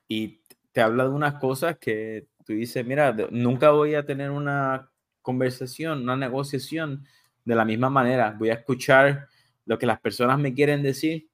[0.07, 0.41] Y
[0.71, 4.89] te habla de unas cosas que tú dices, mira, nunca voy a tener una
[5.21, 7.05] conversación, una negociación
[7.43, 8.35] de la misma manera.
[8.37, 9.27] Voy a escuchar
[9.65, 11.27] lo que las personas me quieren decir,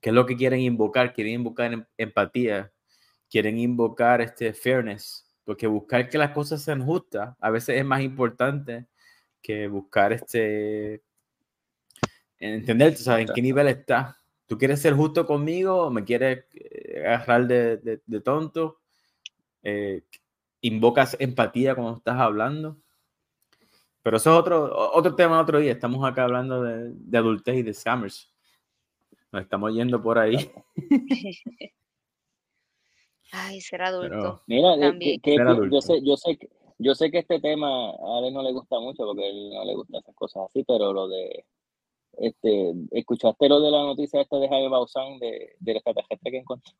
[0.00, 1.12] qué es lo que quieren invocar.
[1.12, 2.72] Quieren invocar em- empatía,
[3.30, 8.02] quieren invocar este fairness, porque buscar que las cosas sean justas a veces es más
[8.02, 8.86] importante
[9.40, 11.02] que buscar este
[12.38, 14.18] entender, sabes, en qué nivel está.
[14.46, 16.44] ¿Tú quieres ser justo conmigo o me quieres
[16.96, 18.80] agarrar de, de- de tonto?
[19.62, 20.02] Eh,
[20.60, 22.76] ¿Invocas empatía cuando estás hablando?
[24.02, 25.72] Pero eso es otro, otro tema otro día.
[25.72, 28.32] Estamos acá hablando de, de adultez y de scammers.
[29.32, 30.50] Nos estamos yendo por ahí.
[33.32, 34.08] Ay, ser adulto.
[34.08, 35.20] Pero- Mira, eh, También.
[35.20, 35.74] que- que- Ser que adulto.
[35.76, 36.48] yo sé, yo sé, que-
[36.78, 39.64] yo sé que este tema a él no le gusta mucho porque a él no
[39.64, 41.44] le gustan esas cosas así, pero lo de,
[42.12, 46.72] este, escuchaste lo de la noticia esta de Jaime Bausán de, del extraterrestre que encontró,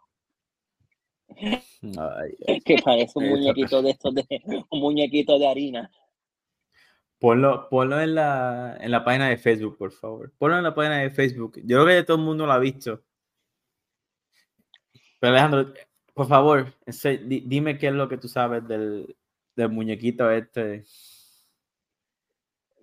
[1.39, 4.25] Ay, que parece un muñequito de estos de,
[4.71, 5.91] un muñequito de harina.
[7.21, 10.33] Ponlo, ponlo en, la, en la página de Facebook, por favor.
[10.39, 11.61] Ponlo en la página de Facebook.
[11.65, 13.03] Yo creo que todo el mundo lo ha visto.
[15.19, 15.75] Pero Alejandro,
[16.15, 16.73] por favor,
[17.27, 19.17] di- dime qué es lo que tú sabes del,
[19.57, 20.85] del muñequito este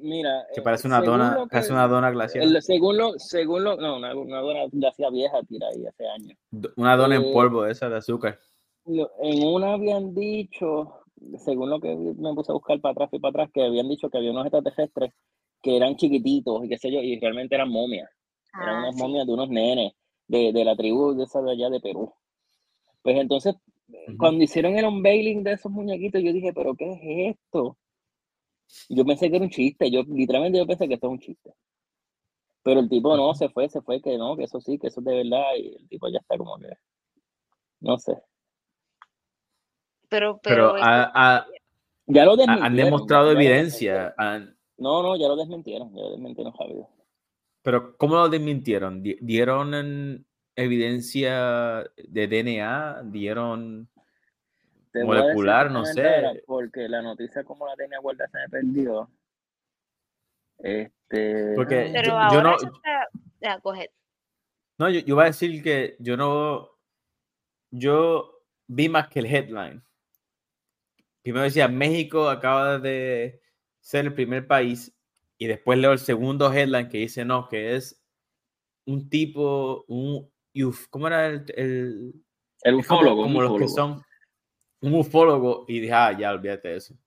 [0.06, 2.44] Mira, que eh, parece una dona, que- parece una dona glacial.
[2.56, 6.38] el- según lo, según lo, no, una, una dona glacial vieja tira ahí hace años.
[6.78, 8.38] Una dona en eh, polvo esa de azúcar.
[8.86, 11.00] En una habían dicho,
[11.44, 14.10] según lo que me puse a buscar para atrás y para atrás, que habían dicho
[14.12, 15.12] que había unos extraterrestres
[15.64, 18.08] que eran chiquititos y qué sé yo, y realmente eran momias.
[18.54, 19.02] Eran Ah, unas sí.
[19.02, 19.94] momias de unos nenes
[20.28, 22.14] de, de la tribu de esa de allá de Perú.
[23.02, 23.56] Pues entonces,
[24.18, 27.76] cuando hicieron el unveiling de esos muñequitos, yo dije, ¿pero qué es esto?
[28.90, 31.54] Yo pensé que era un chiste, yo literalmente yo pensé que esto es un chiste.
[32.64, 35.00] Pero el tipo no, se fue, se fue, que no, que eso sí, que eso
[35.02, 36.70] es de verdad, y el tipo ya está como que,
[37.82, 38.14] no sé.
[40.10, 40.76] Pero, Pero
[42.08, 44.14] Ya lo han demostrado ya evidencia.
[44.18, 46.86] han- No, no, ya lo desmintieron, ya lo desmintieron, Javier.
[47.62, 49.02] pero ¿cómo lo desmintieron?
[49.02, 50.26] Di- ¿Dieron en
[50.56, 53.04] evidencia de DNA?
[53.06, 53.90] ¿Dieron
[55.00, 55.72] Te molecular?
[55.72, 56.44] No sé.
[56.46, 59.10] Porque la noticia como la tenía guardada se me perdió.
[60.60, 61.54] Este.
[61.56, 63.08] Porque pero yo- ahora yo no- está...
[63.42, 63.92] Ya, coge.
[64.78, 66.70] No, yo, yo voy a decir que yo no.
[67.72, 69.84] Yo vi más que el headline.
[71.22, 73.42] Primero decía México acaba de
[73.80, 74.96] ser el primer país
[75.38, 78.02] y después leo el segundo headline que dice no, que es
[78.86, 80.32] un tipo, un
[80.64, 82.14] uf, ¿cómo era el, el-
[82.62, 83.24] El es como, ufólogo.
[83.24, 84.02] como los que son
[84.86, 86.98] un ufólogo y dije, ah, ya olvídate de eso.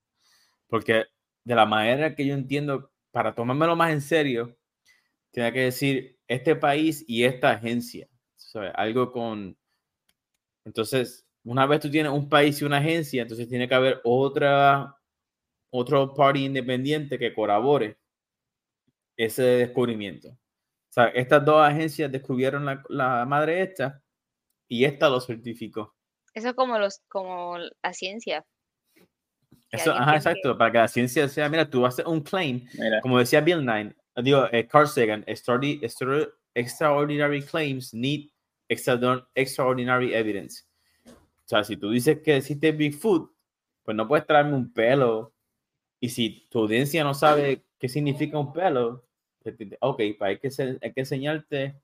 [0.67, 1.05] Porque
[1.43, 4.57] de la manera que yo entiendo, para tomármelo más en serio,
[5.31, 8.07] tiene que decir este país y esta agencia.
[8.35, 8.71] ¿sabes?
[8.75, 9.57] Algo con...
[10.65, 14.95] Entonces, una vez tú tienes un país y una agencia, entonces tiene que haber otra,
[15.71, 17.97] otro party independiente que colabore
[19.17, 20.29] ese descubrimiento.
[20.29, 24.01] O sea, estas dos agencias descubrieron la, la madre esta
[24.67, 25.95] y esta lo certificó.
[26.39, 28.45] Eso es como los, como la ciencia.
[29.71, 33.01] Eso, ajá, que- exacto, para que la ciencia sea, mira, tú haces un claim, Mira,
[33.01, 38.29] como decía Bill Nye, digo, eh, Carl Sagan, extraordi- extra- extraordinary claims need
[38.69, 40.63] extraordin- extraordinary evidence.
[41.05, 43.31] O sea, si tú dices que existe Bigfoot,
[43.83, 45.33] pues no puedes traerme un pelo.
[45.99, 49.05] Y si tu audiencia no sabe qué significa un pelo,
[49.43, 51.75] pues ok, pues hay que, hay que enseñarte,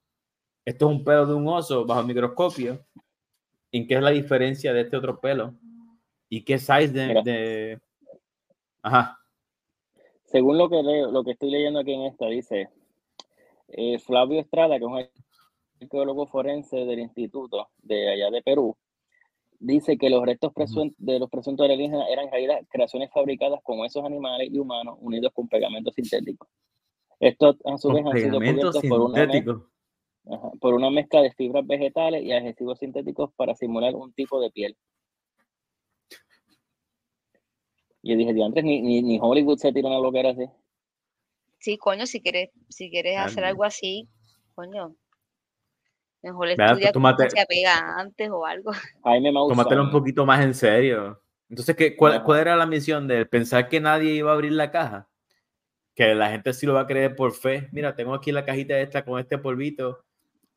[0.63, 2.85] esto es un pelo de un oso bajo el microscopio,
[3.75, 5.53] ¿en qué es la diferencia de este otro pelo?
[6.29, 7.79] ¿Y qué size de...
[8.81, 9.19] Ajá.
[10.25, 12.69] según lo que leo, lo que estoy leyendo aquí en esta, dice
[13.69, 15.05] eh, Flavio Estrada, que es un
[15.81, 18.77] arqueólogo forense del instituto de allá de Perú,
[19.59, 20.53] dice que los restos
[20.97, 25.33] de los presuntos alienígenas eran en realidad creaciones fabricadas con huesos animales y humanos unidos
[25.33, 26.47] con pegamento sintético.
[27.19, 29.27] Estos a su vez han sido cubiertos por una.
[30.31, 34.51] Ajá, por una mezcla de fibras vegetales y adhesivos sintéticos para simular un tipo de
[34.51, 34.77] piel.
[38.01, 40.45] Y yo dije, diantres, ni, ni, ni Hollywood se tira una loquera así.
[41.57, 44.07] Sí, coño, si quieres, si quieres hacer algo así,
[44.53, 44.95] coño.
[46.21, 48.71] Mejor estudia cómo tómate- se apega antes o algo.
[49.03, 49.31] Jaime.
[49.31, 51.21] Tómatelo un poquito más en serio.
[51.49, 54.71] Entonces, ¿qué, cuál, cuál era la misión de pensar que nadie iba a abrir la
[54.71, 55.09] caja?
[55.95, 57.69] Que la gente sí lo va a creer por fe.
[57.71, 60.04] Mira, tengo aquí la cajita esta con este polvito.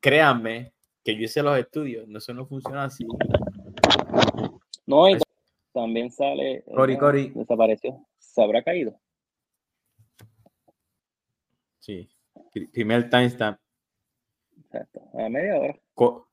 [0.01, 0.73] Créanme
[1.05, 2.07] que yo hice los estudios.
[2.09, 3.07] No, eso no funciona así.
[4.87, 5.19] No, y
[5.73, 6.65] también sale.
[6.75, 7.29] Cori, eh, Cori.
[7.35, 8.07] Desapareció.
[8.19, 8.99] ¿Se habrá caído?
[11.81, 12.09] Sí.
[12.53, 13.59] Pri- Primer timestamp.
[14.57, 15.01] Exacto.
[15.15, 15.79] A media hora.
[15.95, 16.29] Co-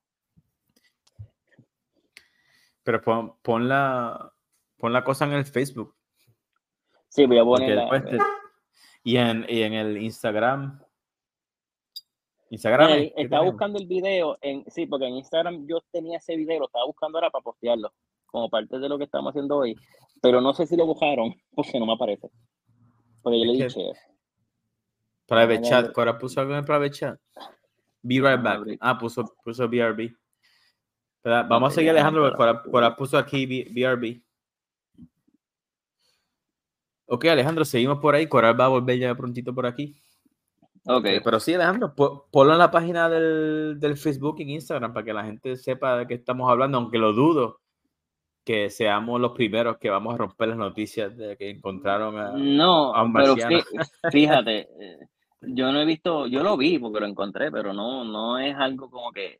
[2.84, 4.32] Pero pon, pon la,
[4.78, 5.96] pon la cosa en el Facebook.
[7.10, 7.82] Sí, voy a porque poner la.
[7.82, 8.20] después te-
[9.04, 10.82] y, en, y en el Instagram.
[12.50, 12.88] Instagram.
[12.88, 13.54] Mira, es- ¿qué estaba tenemos?
[13.54, 17.18] buscando el video en sí, porque en Instagram yo tenía ese video, lo estaba buscando
[17.18, 17.92] ahora para postearlo,
[18.28, 19.76] como parte de lo que estamos haciendo hoy,
[20.22, 22.30] pero no sé si lo buscaron porque no me aparece.
[23.22, 23.94] Porque yo le dije,
[25.28, 25.92] Private chat.
[25.92, 27.20] Cora puso algo en el private chat.
[28.04, 28.78] Be right back.
[28.80, 30.12] Ah, puso, puso BRB.
[31.24, 32.32] Vamos a seguir Alejandro.
[32.36, 34.22] Cora, Cora puso aquí BRB.
[37.08, 38.28] Ok, Alejandro, seguimos por ahí.
[38.28, 40.00] Coral va a volver ya prontito por aquí.
[40.88, 44.50] Ok, Eh, Pero sí, Alejandro, po- ponlo en la página del, del Facebook y en
[44.52, 47.60] Instagram para que la gente sepa de qué estamos hablando, aunque lo dudo
[48.44, 52.32] que seamos los primeros que vamos a romper las noticias de que encontraron a...
[52.34, 53.60] no, a un pero marciano.
[54.12, 55.00] fíjate, eh,
[55.42, 58.90] yo no he visto, yo lo vi porque lo encontré, pero no, no es algo
[58.92, 59.40] como que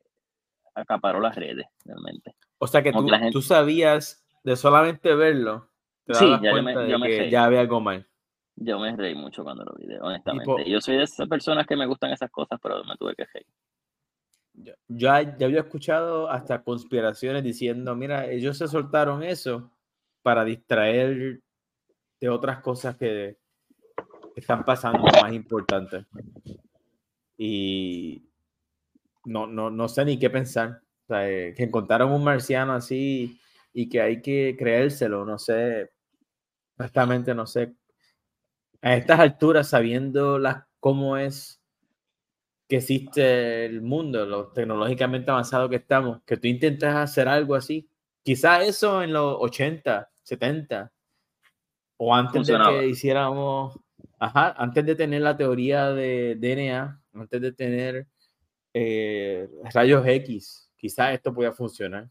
[0.74, 2.36] acaparó las redes realmente.
[2.58, 5.70] O sea que tú, que la gente- tú sabías de solamente verlo,
[6.06, 8.08] te Sí, dabas ya me- cuenta de que ya había algo mal.
[8.58, 10.46] Yo me reí mucho cuando lo vi, honestamente.
[10.46, 13.26] Tipo- yo soy de esas personas que me gustan esas cosas, pero me tuve que
[13.26, 13.48] reír.
[14.54, 19.72] Yo ya, ya había escuchado hasta conspiraciones diciendo, mira, ellos se soltaron eso
[20.22, 21.42] para distraer
[22.22, 23.38] de otras cosas que
[24.36, 26.06] están pasando más importantes.
[27.38, 28.24] Y
[29.26, 30.82] no, no, no sé ni qué pensar.
[31.04, 33.40] O sea, eh, que encontraron un marciano así
[33.74, 35.92] y que hay que creérselo, no sé,
[36.78, 37.74] honestamente no sé.
[38.86, 41.60] A estas alturas, sabiendo las, cómo es
[42.68, 47.90] que existe el mundo, lo tecnológicamente avanzado que estamos, que tú intentas hacer algo así,
[48.22, 50.94] quizá eso en los 80, 70,
[51.98, 52.74] o antes Funcionaba.
[52.74, 53.80] de que hiciéramos,
[54.20, 58.08] ajá, antes de tener la teoría de DNA, antes de tener
[58.72, 62.08] eh, rayos X, quizá esto podía funcionar.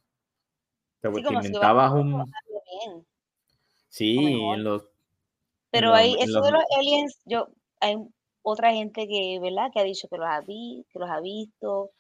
[1.00, 2.24] Pero Sí, te como si inventabas a un...
[2.24, 3.06] bien.
[3.88, 4.88] Sí, en los...
[5.80, 7.48] Pero en eso los- de los aliens, yo,
[7.80, 7.96] hay
[8.42, 9.70] otra gente que, ¿verdad?
[9.72, 11.90] Que ha dicho que los ha, vi, que los ha visto,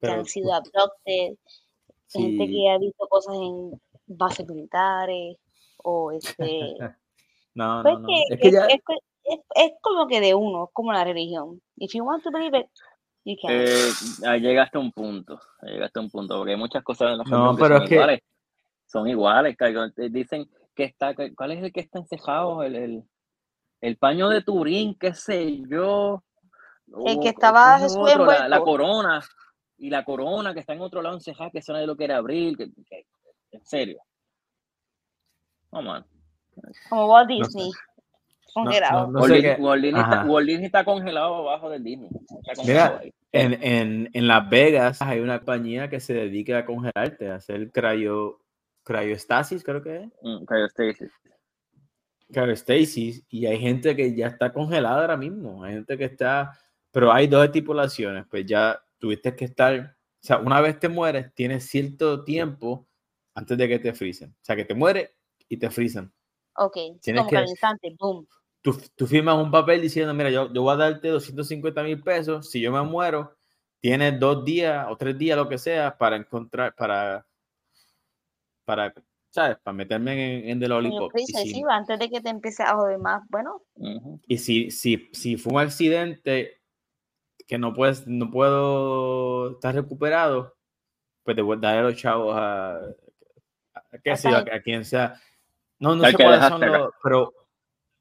[0.00, 1.36] que han sido abducted,
[2.08, 5.36] gente que ha visto cosas en bases militares,
[5.82, 6.76] o este,
[7.54, 8.06] No, pues no, no.
[8.08, 8.66] que, Es que es, ya...
[8.66, 11.60] es que- es- es como que de uno, como la religión.
[11.76, 12.66] If you want to believe it,
[13.24, 13.50] you can.
[13.52, 17.24] Eh, llegaste a un punto, llegaste a un punto, porque hay muchas cosas en la
[17.24, 18.20] No, que pero son es que- iguales.
[18.86, 22.62] Son iguales, que- que dicen que está, que- ¿cuál es el que está encejado?
[22.62, 23.04] El, el,
[23.82, 26.22] el paño de Turín, qué sé yo.
[27.06, 28.26] El que estaba ¿qué es Jesús otro?
[28.26, 29.20] la, corona,
[29.78, 32.56] y la corona que está en otro lado encejada, que eso nadie lo quiere abrir,
[32.56, 33.06] que, que-
[33.50, 34.00] en serio.
[35.72, 36.04] No, man.
[36.88, 37.42] Como Walt No sé.
[37.58, 39.06] Disney, No, congelado.
[39.06, 40.30] no, no Walt Disney- qué- Walt Disney está, Ajá.
[40.30, 42.10] Walt Disney está congelado abajo del Disney.
[42.12, 43.14] Está Mira, congelado ahí.
[43.32, 47.70] En, en, en Las Vegas hay una compañía que se dedica a congelarte, a hacer
[47.72, 48.38] cryo,
[48.84, 50.06] cryostasis, creo que es.
[50.22, 51.10] Mm, cryostasis.
[52.32, 55.62] Cryostasis, y hay gente que ya está congelada ahora mismo.
[55.64, 56.58] Hay gente que está,
[56.90, 61.32] pero hay dos estipulaciones, pues ya tuviste que estar, o sea, una vez te mueres,
[61.34, 62.88] tienes cierto tiempo
[63.34, 64.30] antes de que te frisen.
[64.30, 65.10] O sea, que te mueres
[65.48, 66.12] y te frisan.
[66.56, 68.26] Ok, Tienes como que- instante, boom.
[68.60, 72.50] tú, tú firmas un papel diciendo, mira, yo, yo voy a darte 250 mil pesos,
[72.50, 73.36] si yo me muero,
[73.80, 77.26] tienes dos días o tres días, lo que sea, para encontrar, para,
[78.64, 78.94] para,
[79.32, 79.56] ¿sabes?
[79.62, 81.12] Para meterme en, en The Lollipop.
[81.16, 83.22] Sí, antes de que te empiece a joder más.
[83.30, 84.20] Bueno, Ujú.
[84.26, 86.60] y si, si, si fue un accidente
[87.48, 90.54] que no puedes, no puedo estar recuperado,
[91.24, 92.76] pues te voy a dar los chavos a,
[93.74, 95.20] a, qué A sé yo, a, a quien sea.
[95.78, 97.32] No, no Al sé cuáles son los, pero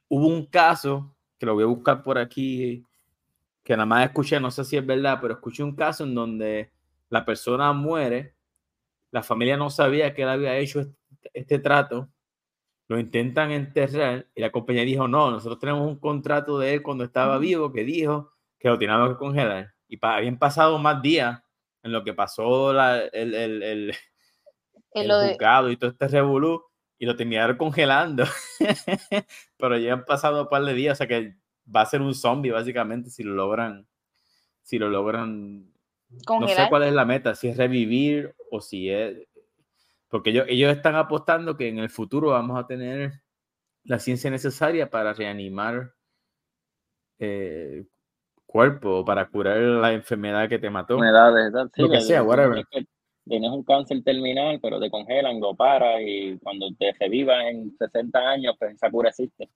[0.10, 2.86] hubo un caso que lo voy a buscar por aquí,
[3.64, 6.72] que nada más escuché, no sé si es verdad, pero escuché un caso en donde
[7.10, 8.36] la persona muere,
[9.12, 10.86] la familia no sabía que él había hecho
[11.34, 12.10] este, trato,
[12.88, 17.04] lo intentan enterrar y la compañía dijo, no, nosotros tenemos un contrato de él cuando
[17.04, 19.74] estaba vivo que dijo que lo teníamos que congelar.
[19.88, 21.42] Y pa- habían pasado más días
[21.84, 23.94] en lo que pasó la- el, el, el,
[24.94, 26.64] el lo de, juzgado y todo este revolú
[26.98, 28.26] y lo terminaron congelando.
[29.58, 31.36] Pero ya han pasado un par de días, o sea que
[31.74, 33.88] va a ser un zombie básicamente si lo logran,
[34.64, 35.64] si lo logran,
[36.10, 36.70] no sé congelar.
[36.70, 39.18] cuál es la meta, si es revivir o si es,
[40.12, 43.14] porque ellos, ellos están apostando que en el futuro vamos a tener
[43.86, 45.94] la ciencia necesaria para reanimar
[47.20, 47.86] eh,
[48.46, 50.98] cuerpo o para curar la enfermedad que te mató.
[51.00, 52.66] Tal, sí, Lo que sea, whatever.
[53.26, 58.20] tienes un cáncer terminal, pero te congelan, lo paras y cuando te revivas en 60
[58.20, 59.50] años, pues esa cura existe.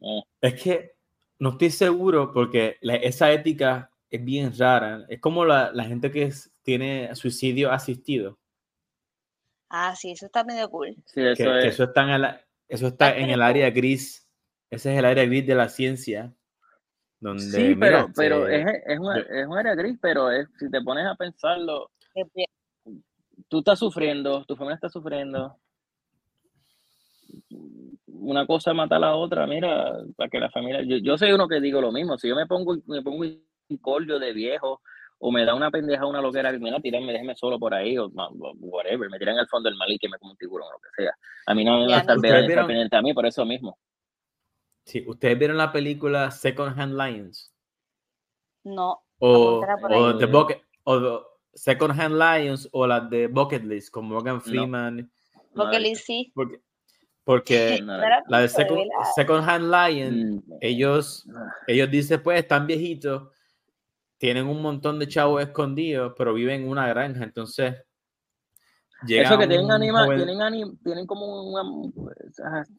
[0.00, 0.92] Eh, Es que
[1.38, 5.04] no estoy seguro porque la- esa ética es bien rara.
[5.08, 8.38] Es como la, la gente que es- tiene suicidio asistido.
[9.68, 10.94] Ah, sí, eso está medio cool.
[11.06, 11.64] sí, eso que es.
[11.66, 12.26] eso está en el,
[12.68, 14.28] eso está en el área gris.
[14.70, 16.34] Ese es el área gris de la ciencia.
[17.18, 20.70] Donde, Sí, pero, mira, pero es, es, una, es un área gris, pero es, si
[20.70, 21.90] te pones a pensarlo,
[23.48, 25.56] tú estás sufriendo, tu familia está sufriendo.
[28.06, 30.82] Una cosa mata a la otra, mira, para que la familia.
[30.82, 32.18] Yo, yo soy uno que digo lo mismo.
[32.18, 34.80] Si yo me pongo, me pongo un cordio de viejo
[35.18, 38.08] o me da una pendeja, una loquera, mira, tirarme, déjeme solo por ahí o
[38.60, 40.78] whatever, me tiran al fondo del mar y que me como un tiburón o lo
[40.78, 41.12] que sea.
[41.46, 43.78] A mí no me va a estar pendiente a mí por eso mismo.
[44.84, 47.52] sí, ¿Ustedes vieron la película Second Hand Lions?
[48.64, 50.18] No, O, o.
[50.18, 55.10] The Bucket, o The Second Hand Lions o la de Bucket List con Morgan Freeman.
[55.54, 56.30] No he Liz sí.
[56.34, 56.60] Porque,
[57.24, 57.96] porque No
[58.28, 58.82] la de Second.
[59.14, 63.30] Second Hand Lion, Mm, ellos, ah, ellos dicen, pues, están viejitos,
[64.18, 67.74] tienen un montón de chavos escondidos, pero viven en una granja, entonces...
[69.06, 71.62] llega Eso que tienen un anima, joven- tienen anim, tienen como una,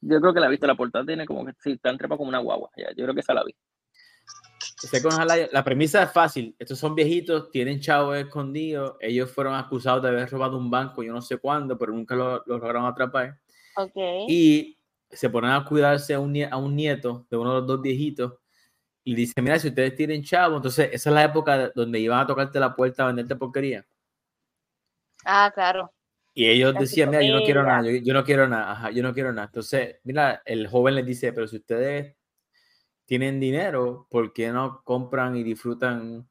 [0.01, 2.29] yo creo que la he visto, la portada tiene como que sí, están trepados como
[2.29, 3.55] una guagua, ya, yo creo que esa la vi.
[5.25, 10.09] Lion, la premisa es fácil, estos son viejitos, tienen chavos escondidos, ellos fueron acusados de
[10.09, 13.39] haber robado un banco, yo no sé cuándo, pero nunca lo, lo lograron atrapar.
[13.75, 13.95] Ok.
[14.27, 14.77] y
[15.09, 18.33] se ponen a cuidarse a un, a un nieto de uno de los dos viejitos
[19.07, 22.27] y dice, mira, si ustedes tienen chavo, entonces esa es la época donde iban a
[22.27, 23.87] tocarte la puerta a venderte porquería.
[25.23, 25.93] Ah, claro.
[26.33, 28.91] Y ellos La decían, mira, yo no quiero nada, yo, yo no quiero nada, ajá,
[28.91, 29.45] yo no quiero nada.
[29.45, 32.17] Entonces, mira, el joven les dice, pero si ustedes
[33.05, 36.27] tienen dinero, ¿por qué no compran y disfrutan?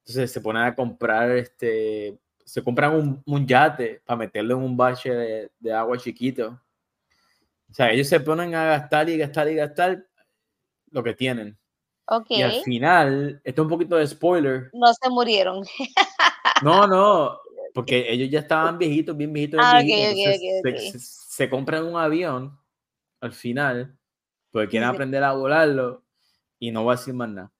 [0.00, 4.76] Entonces se ponen a comprar, este, se compran un, un yate para meterlo en un
[4.76, 6.60] bache de, de agua chiquito.
[7.70, 10.06] O sea, ellos se ponen a gastar y gastar y gastar
[10.90, 11.56] lo que tienen.
[12.12, 12.26] Ok.
[12.30, 14.70] Y al final, esto es un poquito de spoiler.
[14.72, 15.64] No se murieron.
[16.62, 17.38] No, no,
[17.72, 19.60] porque ellos ya estaban viejitos, bien viejitos.
[19.62, 20.98] Ah, viejitos, ok, entonces ok, se-.
[20.98, 22.58] Se, se compran un avión
[23.22, 23.96] al final,
[24.50, 24.94] porque quieren Sí.
[24.94, 26.04] aprender a volarlo
[26.58, 27.50] y no va a decir más nada.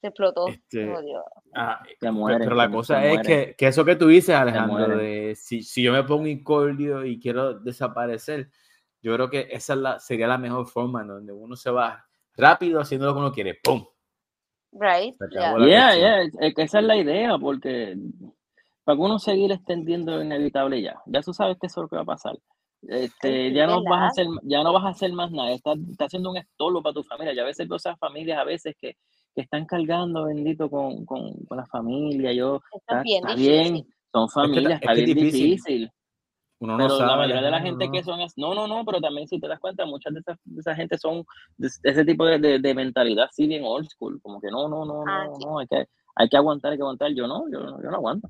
[0.00, 0.46] Se explotó.
[0.48, 1.24] Este, jodió.
[1.54, 4.34] Ah, Se pe- mueren, pero la cosa se es que, que eso que tú dices,
[4.36, 8.50] Alejandro, de si, si yo me pongo incordio y quiero desaparecer,
[9.02, 12.06] yo creo que esa es la, sería la mejor forma en donde uno se va
[12.36, 13.58] rápido haciendo lo que uno quiere.
[13.62, 13.84] ¡Pum!
[14.74, 15.14] Right.
[15.32, 15.54] Ya.
[15.58, 17.96] Yeah, yeah, es- es que esa es la idea, porque
[18.84, 21.88] para que uno seguir extendiendo lo inevitable ya, ya tú sabes que eso es lo
[21.88, 22.36] que va a pasar.
[22.86, 26.06] Este, ya no vas a hacer, ya no vas a hacer más nada, estás, estás
[26.08, 27.32] haciendo un estorbo para tu familia.
[27.32, 28.96] Y a veces veo esas familias a veces que,
[29.34, 32.32] que están cargando, bendito, con, con, con la familia.
[32.32, 33.00] Yo, está,
[33.32, 35.50] es bien está son familias, es está que es bien difícil.
[35.50, 35.90] difícil.
[36.64, 37.10] Uno no Pero sabe.
[37.10, 37.92] la mayoría de la gente ¿no?
[37.92, 40.60] que son, no, no, no, pero también si te das cuenta, muchas de esas, de
[40.60, 41.24] esa gente son
[41.58, 44.66] de s- ese tipo de, de, de mentalidad, sí, bien old school, como que no,
[44.68, 45.44] no, no, Ah, no, sí.
[45.44, 45.84] no, hay que,
[46.16, 47.12] hay que aguantar, hay que aguantar.
[47.14, 48.28] Yo no, yo, no- yo no aguanto.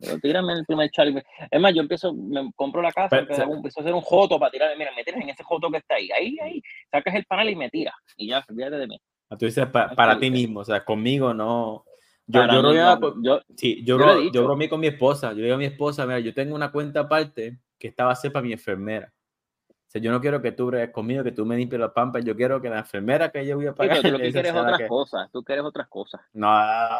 [0.00, 1.22] Yo, tírame el primer Charlie.
[1.50, 3.94] Es más, yo empiezo, me compro la casa, Pero, empiezo, o sea- empiezo a hacer
[3.94, 6.62] un joto para tirarme, mira, me tiras en ese joto que está ahí, ahí, ahí,
[6.90, 9.00] sacas el panel y me tiras, y ya, olvídate de mí.
[9.30, 11.84] Ah, Tú dices pa- para ti mismo, o sea, conmigo no.
[12.30, 13.98] Yo, yo, no, yo, sí, yo,
[14.30, 15.30] yo bro- con mi esposa.
[15.30, 18.12] Yo le digo a mi esposa, mira, yo tengo una cuenta aparte que esta va
[18.12, 19.10] a ser para mi enfermera.
[19.70, 22.22] O sea, yo no quiero que tú bregues conmigo, que tú me limpies las pampas.
[22.22, 23.96] Yo quiero que la enfermera que yo voy a sí, pagar.
[24.02, 26.20] pero tú lo que quieres otras que- cosas, tú quieres otras cosas.
[26.34, 26.50] No,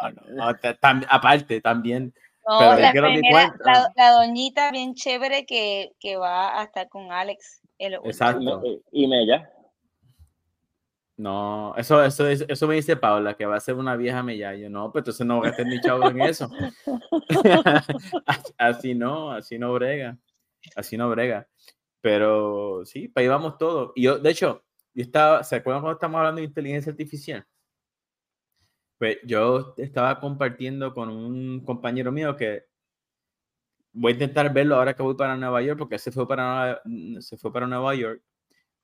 [0.09, 2.11] no, no, ta- tam- aparte, también.
[2.47, 3.71] No, Pero la enfermera, cuenta.
[3.71, 7.61] la, la doñita bien chévere que, que va a estar con Alex.
[7.77, 7.93] El.
[8.05, 8.63] Exacto.
[8.65, 9.47] Y me, y me ya.
[11.19, 14.23] No, eso, eso, es- eso me dice Paula, que va a ser una vieja.
[14.55, 16.49] Yo no, pues entonces no voy a gastar mi chavo en eso.
[18.57, 20.17] así no, así no brega.
[20.77, 21.45] Así no brega.
[22.01, 23.91] Pero sí, para ahí vamos todos.
[23.95, 24.63] Y yo, de hecho,
[24.93, 27.45] yo estaba, ¿se acuerdan cuando estamos hablando de inteligencia artificial?
[28.97, 32.65] Pues yo estaba compartiendo con un compañero mío que
[33.91, 36.81] voy a intentar verlo ahora que voy para Nueva York, porque se fue para,
[37.19, 38.21] se fue para Nueva York.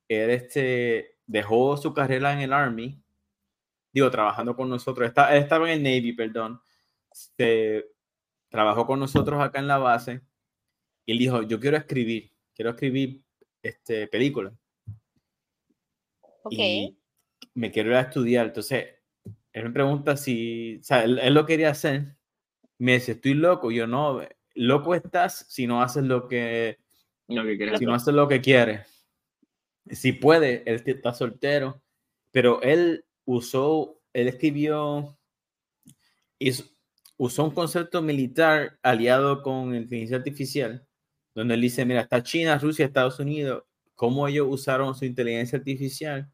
[0.07, 3.01] Él este, dejó su carrera en el Army,
[3.91, 5.07] digo, trabajando con nosotros.
[5.07, 6.61] Está, él estaba en el Navy, perdón.
[7.11, 7.85] Este,
[8.49, 10.21] trabajó con nosotros acá en la base.
[11.05, 13.23] Y él dijo, yo quiero escribir, quiero escribir
[13.61, 14.53] este, películas.
[16.43, 16.53] Ok.
[16.53, 16.97] Y
[17.53, 18.47] me quiero ir a estudiar.
[18.47, 18.85] Entonces,
[19.53, 22.17] él me pregunta si, o sea, él, él lo quería hacer.
[22.77, 23.71] Me dice, estoy loco.
[23.71, 24.21] Yo no,
[24.55, 26.79] loco estás si no haces lo que,
[27.27, 28.94] Lo que quieres si no haces lo que quieres.
[29.89, 31.81] Si puede, él está soltero,
[32.31, 35.17] pero él usó, él escribió,
[36.39, 36.65] hizo-
[37.17, 40.85] usó un concepto militar aliado con inteligencia artificial,
[41.33, 43.63] donde él dice, mira, está China, Rusia, Estados Unidos,
[43.95, 46.29] cómo ellos usaron su inteligencia artificial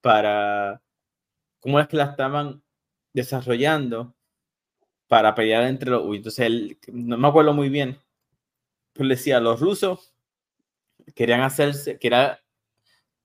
[0.00, 0.82] para,
[1.60, 2.62] cómo es que la estaban
[3.12, 4.14] desarrollando
[5.06, 6.04] para pelear entre los...
[6.14, 7.98] Entonces, él, no me acuerdo muy bien,
[8.92, 10.14] pero decía, los rusos
[11.14, 12.36] querían hacerse, querían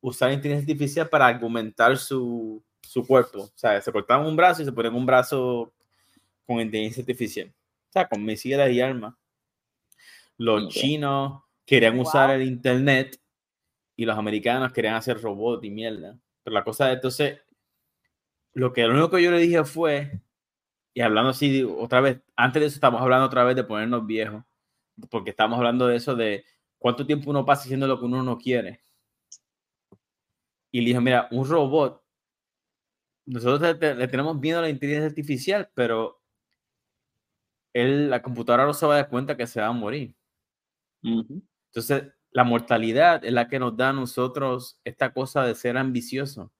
[0.01, 3.43] usar inteligencia artificial para argumentar su, su cuerpo.
[3.43, 5.73] O sea, se cortaban un brazo y se ponían un brazo
[6.45, 7.47] con inteligencia artificial.
[7.89, 9.15] O sea, con misiles y armas.
[10.37, 13.19] Los chinos querían usar el internet
[13.95, 16.17] y los americanos querían hacer robots y mierda.
[16.43, 17.39] Pero la cosa de entonces,
[18.53, 20.21] lo que lo único que yo le dije fue,
[20.93, 24.43] y hablando así otra vez, antes de eso estamos hablando otra vez de ponernos viejos,
[25.09, 26.45] porque estamos hablando de eso de
[26.77, 28.81] cuánto tiempo uno pasa haciendo lo que uno no quiere.
[30.71, 32.03] Y le dije, mira, un robot,
[33.25, 36.21] nosotros le, tenemos miedo a la inteligencia artificial, pero
[37.73, 40.15] él, la computadora no se va a dar cuenta que se va a morir.
[41.03, 46.51] Entonces, la mortalidad es la que nos da a nosotros esta cosa de ser ambicioso.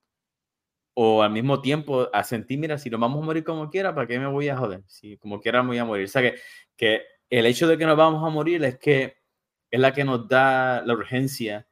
[0.93, 4.07] O al mismo tiempo a sentir, mira, si nos vamos a morir como quiera, ¿para
[4.07, 4.83] qué me voy a joder?
[4.87, 6.05] Si como quiera me voy a morir.
[6.05, 6.35] O sea que,
[6.75, 9.17] que el hecho de que nos vamos a morir es que
[9.71, 11.67] es la que nos da la urgencia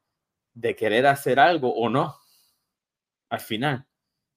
[0.54, 2.16] de querer hacer algo o no.
[3.30, 3.86] Al final,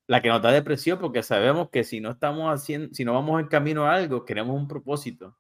[0.06, 3.40] la que nos da depresión porque sabemos que si no estamos haciendo, si no vamos
[3.40, 5.36] en camino a algo, queremos un propósito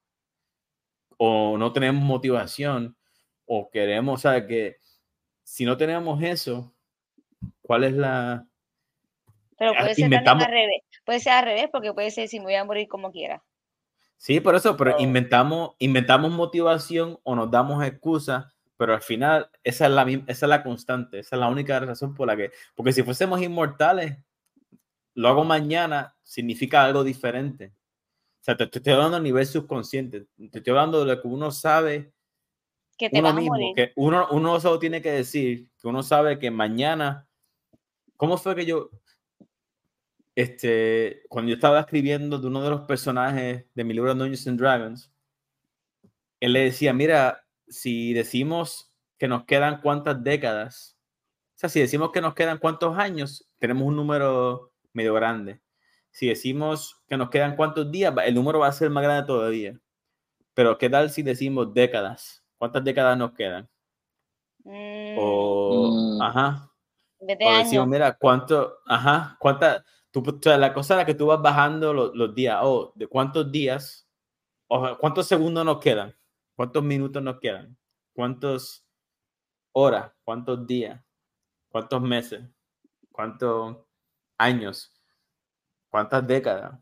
[1.22, 2.96] o no tenemos motivación
[3.44, 4.78] o queremos, o sea, que
[5.42, 6.72] si no tenemos eso,
[7.60, 8.46] ¿cuál es la...
[9.58, 12.54] Pero puede ser al revés, puede ser al revés porque puede ser si me voy
[12.54, 13.42] a morir como quiera.
[14.16, 18.46] Sí, por eso, pero inventamos, inventamos motivación o nos damos excusas,
[18.80, 22.14] pero al final esa es, la, esa es la constante, esa es la única razón
[22.14, 24.16] por la que, porque si fuésemos inmortales,
[25.12, 27.74] lo hago mañana significa algo diferente.
[28.40, 31.50] O sea, te, estoy hablando a nivel subconsciente, te estoy hablando de lo que uno
[31.50, 32.14] sabe
[32.96, 36.50] que te uno mismo, que uno, uno solo tiene que decir, que uno sabe que
[36.50, 37.28] mañana,
[38.16, 38.88] ¿cómo fue que yo,
[40.34, 44.58] este, cuando yo estaba escribiendo de uno de los personajes de mi libro Dungeons and
[44.58, 45.12] Dragons,
[46.40, 50.98] él le decía, mira, si decimos que nos quedan cuántas décadas,
[51.56, 55.60] o sea, si decimos que nos quedan cuántos años, tenemos un número medio grande.
[56.10, 59.78] Si decimos que nos quedan cuántos días, el número va a ser más grande todavía.
[60.54, 62.44] Pero ¿qué tal si decimos décadas?
[62.58, 63.68] ¿Cuántas décadas nos quedan?
[64.64, 66.22] O, mm.
[66.22, 66.70] ajá.
[67.20, 71.94] o decimos, mira, ¿cuánto, ajá, cuántas, tú, la cosa es la que tú vas bajando
[71.94, 74.08] los, los días, o oh, de cuántos días,
[74.66, 76.14] o cuántos segundos nos quedan,
[76.60, 77.74] cuántos minutos nos quedan,
[78.12, 78.86] cuántos
[79.72, 81.02] horas, cuántos días,
[81.70, 82.42] cuántos meses,
[83.10, 83.78] cuántos
[84.36, 84.92] años,
[85.88, 86.78] cuántas décadas.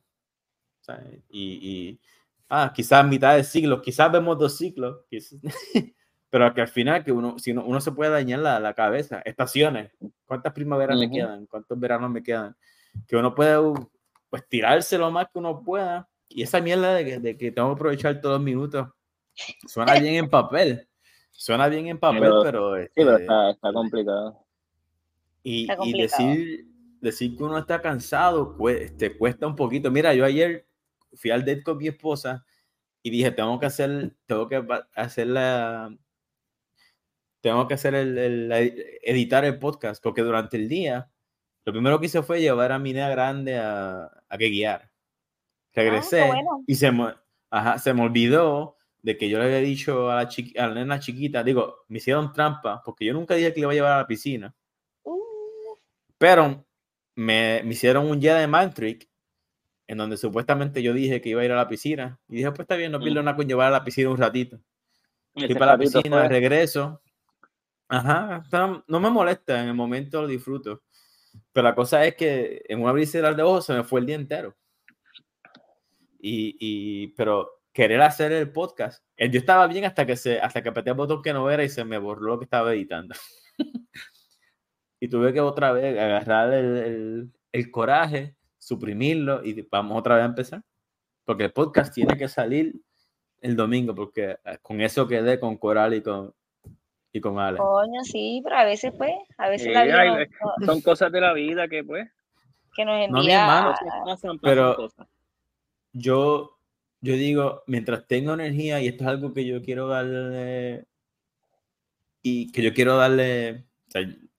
[1.28, 2.00] y, y
[2.48, 5.04] ah, quizás mitad de siglo, quizás vemos dos ciclos,
[6.28, 9.92] pero que al final que uno, si uno, se puede dañar la, la cabeza, estaciones,
[10.26, 12.56] cuántas primaveras me quedan, cuántos veranos me quedan,
[13.06, 13.58] que uno puede
[14.28, 17.68] pues tirarse lo más que uno pueda y esa mierda de que, de que tengo
[17.68, 18.88] que aprovechar todos los minutos
[19.66, 20.88] suena bien en papel,
[21.30, 24.44] suena bien en papel, pero, sí, pero este, está, está, complicado.
[25.42, 26.66] Y, y decir,
[27.00, 29.90] decir que uno está cansado este, cuesta un poquito.
[29.90, 30.66] Mira, yo ayer
[31.14, 32.44] fui al date con mi esposa
[33.02, 34.64] y dije, tengo que hacer, tengo que
[34.94, 35.96] hacer la,
[37.40, 38.50] tengo que hacer el,
[39.02, 41.10] editar el podcast, porque durante el día,
[41.64, 44.90] lo primero que hice fue llevar a mi niña grande a, a que guiar.
[45.72, 46.34] Regresé ah,
[46.66, 47.14] y se me,
[47.50, 51.00] ajá, se me olvidó de que yo le había dicho a la, a la nena
[51.00, 53.98] chiquita, digo, me hicieron trampa, porque yo nunca dije que le iba a llevar a
[53.98, 54.54] la piscina.
[55.02, 55.76] Uh.
[56.18, 56.66] Pero
[57.14, 59.08] me, me, hicieron un día de mind trick
[59.86, 62.20] en donde supuestamente yo dije que iba a ir a la piscina.
[62.28, 63.24] Y dije, pues está bien, no pierdo mm.
[63.24, 64.60] nada con llevar a la piscina un ratito.
[65.34, 67.00] Fui para la piscina, de regreso.
[67.88, 68.42] Ajá,
[68.86, 70.82] no me molesta, en el momento lo disfruto.
[71.52, 74.16] Pero la cosa es que en una brisa de ojos se me fue el día
[74.16, 74.56] entero.
[76.20, 80.60] Y, y, pero querer hacer el podcast, eh, yo estaba bien hasta que se, hasta
[80.60, 83.14] que apreté el botón que no era y se me borró lo que estaba editando.
[85.00, 90.24] y tuve que otra vez agarrar el, el, el coraje suprimirlo y vamos otra vez
[90.24, 90.62] a empezar.
[91.24, 92.74] Porque el podcast tiene que salir
[93.42, 96.34] el domingo, porque eh, con eso quedé con Coral y con,
[97.12, 97.58] y con Ale.
[97.58, 99.72] Coño, sí, pero a veces pues, a veces
[100.66, 102.10] son cosas de la vida que pues.
[102.74, 103.72] Que nos envía.
[104.42, 104.88] pero
[105.92, 106.57] yo,
[107.00, 110.86] yo digo, mientras tengo energía, y esto es algo que yo quiero darle,
[112.22, 113.64] y que yo quiero darle,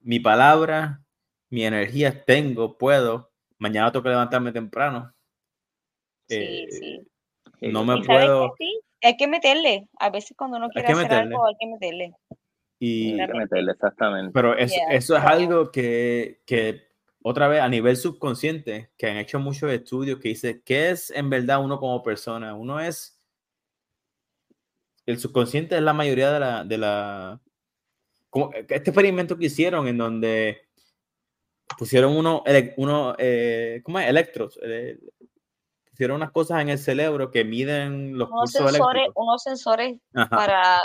[0.01, 1.03] mi palabra,
[1.49, 5.14] mi energía tengo, puedo, mañana tengo que levantarme temprano.
[6.28, 7.68] Sí, eh, sí.
[7.72, 8.53] no me puedo...
[8.57, 9.88] Sí, hay que meterle.
[9.99, 11.36] A veces cuando uno quiere hacer meterle.
[11.36, 12.14] algo, hay que meterle.
[12.82, 14.32] Y, Hay que meterle, exactamente.
[14.34, 16.88] pero eso, Yeah, eso es algo que, que,
[17.22, 21.30] otra vez, a nivel subconsciente, que han hecho muchos estudios que dice, ¿qué es en
[21.30, 22.53] verdad uno como persona?
[22.55, 23.20] Uno es...
[25.05, 26.63] El subconsciente es la mayoría de la...
[26.63, 27.41] De la
[28.30, 30.61] como este experimento que hicieron en donde
[31.78, 32.43] pusieron uno,
[32.78, 34.07] uno eh, ¿cómo es?
[34.07, 34.59] Electros.
[34.61, 34.99] eh,
[35.89, 39.13] pusieron unas cosas en el cerebro que miden los Unos pulsos sensores, eléctricos.
[39.15, 40.36] unos sensores Ajá.
[40.36, 40.82] para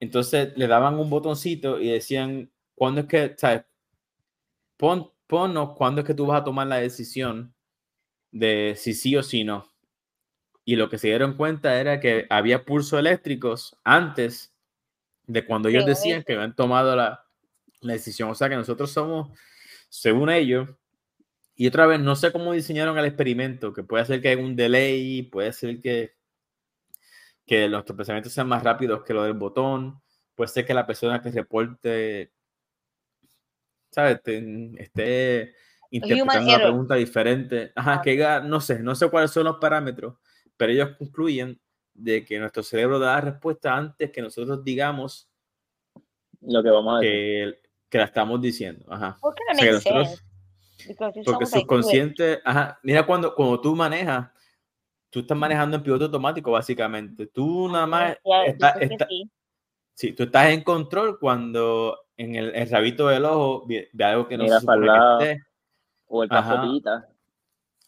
[0.00, 3.64] Entonces le daban un botoncito y decían, ¿cuándo es que, sabes?
[4.76, 7.54] Pon, ponnos cuándo es que tú vas a tomar la decisión
[8.30, 9.72] de si sí o si no.
[10.64, 14.54] Y lo que se dieron cuenta era que había pulsos eléctricos antes
[15.26, 17.24] de cuando ellos Sí, decían que habían tomado la,
[17.80, 18.30] la decisión.
[18.30, 19.30] O sea que nosotros somos,
[19.88, 20.68] según ellos,
[21.54, 24.56] y otra vez, no sé cómo diseñaron el experimento, que puede ser que hay un
[24.56, 26.14] delay, puede ser que,
[27.46, 30.02] que nuestros pensamientos sean más rápidos que lo del botón,
[30.34, 32.32] puede ser que la persona que reporte,
[33.96, 34.20] ¿sabes?
[34.78, 35.54] Esté
[35.90, 37.72] interpretando la pregunta diferente.
[37.74, 38.02] Ajá, Ah.
[38.02, 40.16] que no sé, no sé cuáles son los parámetros,
[40.56, 41.58] pero ellos concluyen
[41.94, 45.30] de que nuestro cerebro da la respuesta antes que nosotros digamos
[46.42, 47.54] Lo que vamos a decir.
[47.62, 48.84] que, que la estamos diciendo.
[48.92, 49.16] Ajá.
[49.18, 53.74] ¿Por qué O no sea, que makes nosotros- porque subconsciente, ajá, mira cuando, cuando tú
[53.74, 54.28] manejas,
[55.08, 57.26] tú estás manejando en piloto automático básicamente.
[57.28, 59.30] Tú nada más Ya, yo está- está- sí.
[59.94, 64.26] sí, tú estás en control cuando en el, el rabito del ojo ve, ve algo
[64.28, 65.18] que no Mira se para supone el lado.
[65.18, 65.42] que esté,
[66.08, 66.54] O el Ajá.
[66.56, 67.08] cafopita.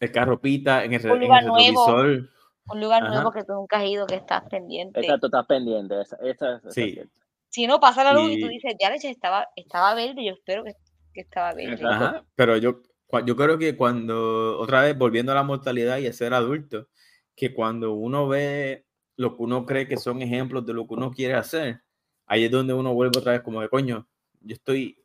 [0.01, 1.57] el carro pita en el, Un en el lugar nuevo.
[1.57, 2.29] retrovisor.
[2.71, 3.13] Un lugar Ajá.
[3.13, 4.99] nuevo que tú nunca has ido, que estás pendiente.
[4.99, 5.99] Exacto, estás pendiente.
[6.01, 6.81] Esa, esa, esa Sí.
[6.83, 7.13] es cierta.
[7.49, 10.33] Si no pasa la luz y, tú Y- dices, ya leche, estaba, estaba verde, yo
[10.33, 10.73] espero que,
[11.13, 11.83] que estaba verde.
[11.83, 12.81] Ajá, pero yo,
[13.25, 16.87] yo creo que cuando, otra vez volviendo a la mortalidad y a ser adulto,
[17.35, 21.09] que cuando uno ve lo que uno cree que son ejemplos de lo que uno
[21.11, 21.81] quiere hacer,
[22.27, 24.07] ahí es donde uno vuelve otra vez como de coño,
[24.41, 25.03] yo estoy,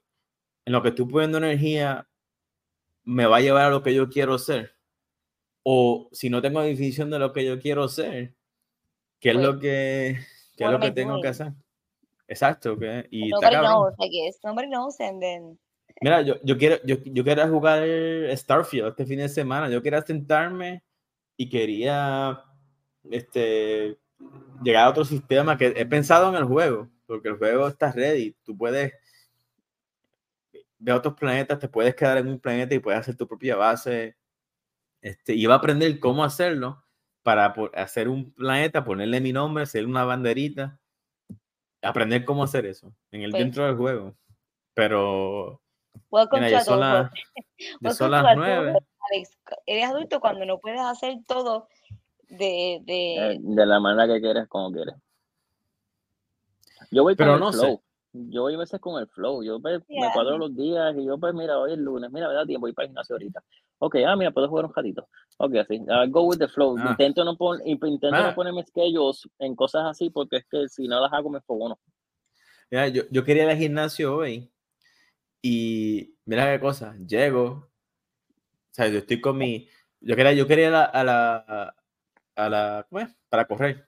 [0.64, 2.08] en lo que estoy poniendo energía,
[3.04, 4.74] me va a llevar a lo que yo quiero ser.
[5.62, 8.34] O si no tengo definición de lo que yo quiero ser,
[9.20, 10.18] ¿qué es Pues, lo que,
[10.56, 11.52] qué es lo que tengo que hacer?
[12.26, 14.38] Exacto, que, y Nobody knows, I guess.
[14.42, 15.58] Nobody knows, and then...
[16.00, 17.86] Mira, yo, yo quiero, yo, yo quería jugar
[18.36, 19.70] Starfield este fin de semana.
[19.70, 20.82] Yo quería sentarme
[21.36, 22.42] y quería
[23.10, 23.98] este,
[24.62, 28.36] llegar a otro sistema que he pensado en el juego, porque el juego está ready.
[28.44, 28.92] Tú puedes
[30.84, 34.16] ver otros planetas, te puedes quedar en un planeta y puedes hacer tu propia base.
[35.00, 36.84] Este, y va a aprender cómo hacerlo
[37.22, 40.78] para hacer un planeta, ponerle mi nombre, hacer una banderita,
[41.82, 44.14] aprender cómo hacer eso en el Pues- dentro del juego.
[44.74, 45.62] Pero
[46.10, 47.10] Welcome Mira, to ya son las,
[47.96, 48.74] son to las nueve.
[49.12, 49.38] Alex.
[49.66, 51.68] Eres adulto cuando no puedes hacer todo
[52.28, 52.80] de...
[52.84, 53.32] de...
[53.32, 54.94] Eh, de la manera que quieres, como quieres.
[56.90, 57.80] Yo voy Pero con no el sé.
[58.16, 59.42] Yo voy a veces con el flow.
[59.42, 62.12] Yo pues, me cuadro los días y yo, pues, mira, hoy es lunes.
[62.12, 63.42] Mira, me da tiempo, voy para el gimnasio ahorita.
[63.78, 65.08] Ok, ah, mira, puedo jugar un ratito.
[65.38, 65.74] Ok, así.
[65.74, 66.76] I go with the flow.
[66.78, 66.90] Ah.
[66.90, 68.28] Intento, no, pon, intento Ah.
[68.28, 71.76] no ponerme schedules en cosas así porque es que si no las hago me fogono.
[72.70, 74.48] Mira, yo, yo quería ir al gimnasio hoy
[75.42, 77.68] y mira qué cosa, llego, o
[78.70, 79.68] sea, yo estoy con mi,
[80.00, 81.76] yo quería, yo quería ir a la, a la,
[82.36, 83.14] a la, ¿cómo es?
[83.28, 83.86] Para correr,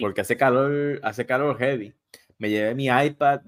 [0.00, 1.92] porque hace calor, hace calor heavy.
[2.38, 3.40] Me llevé mi iPad,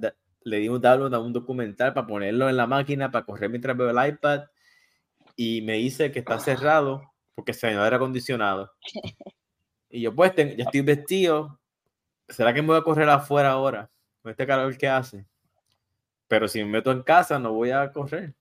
[0.43, 3.77] le di un download a un documental para ponerlo en la máquina, para correr mientras
[3.77, 4.45] veo el iPad
[5.37, 7.03] y me dice que está cerrado
[7.35, 8.73] porque se dañó el aire acondicionado.
[9.93, 11.59] Y yo pues, ten- ya estoy vestido,
[12.29, 13.91] ¿será que me voy a correr afuera ahora?
[14.23, 15.27] Con este calor que hace.
[16.29, 18.33] Pero si me meto en casa, no voy a correr.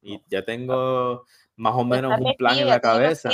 [0.00, 1.26] Y ya tengo
[1.56, 3.28] más o menos un plan en la cabeza.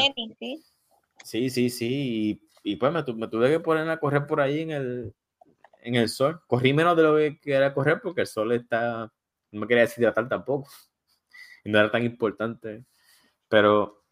[1.25, 1.49] ¿sí?
[1.49, 2.41] Sí, sí.
[2.65, 5.15] Y, y pues me, me tuve que poner a correr por ahí en el,
[5.85, 6.41] en el sol.
[6.47, 9.13] Corrí menos de lo que quería correr porque el sol está.
[9.53, 10.69] No me quería deshidratar tampoco.
[11.63, 12.85] Y no era tan importante.
[13.49, 14.03] Pero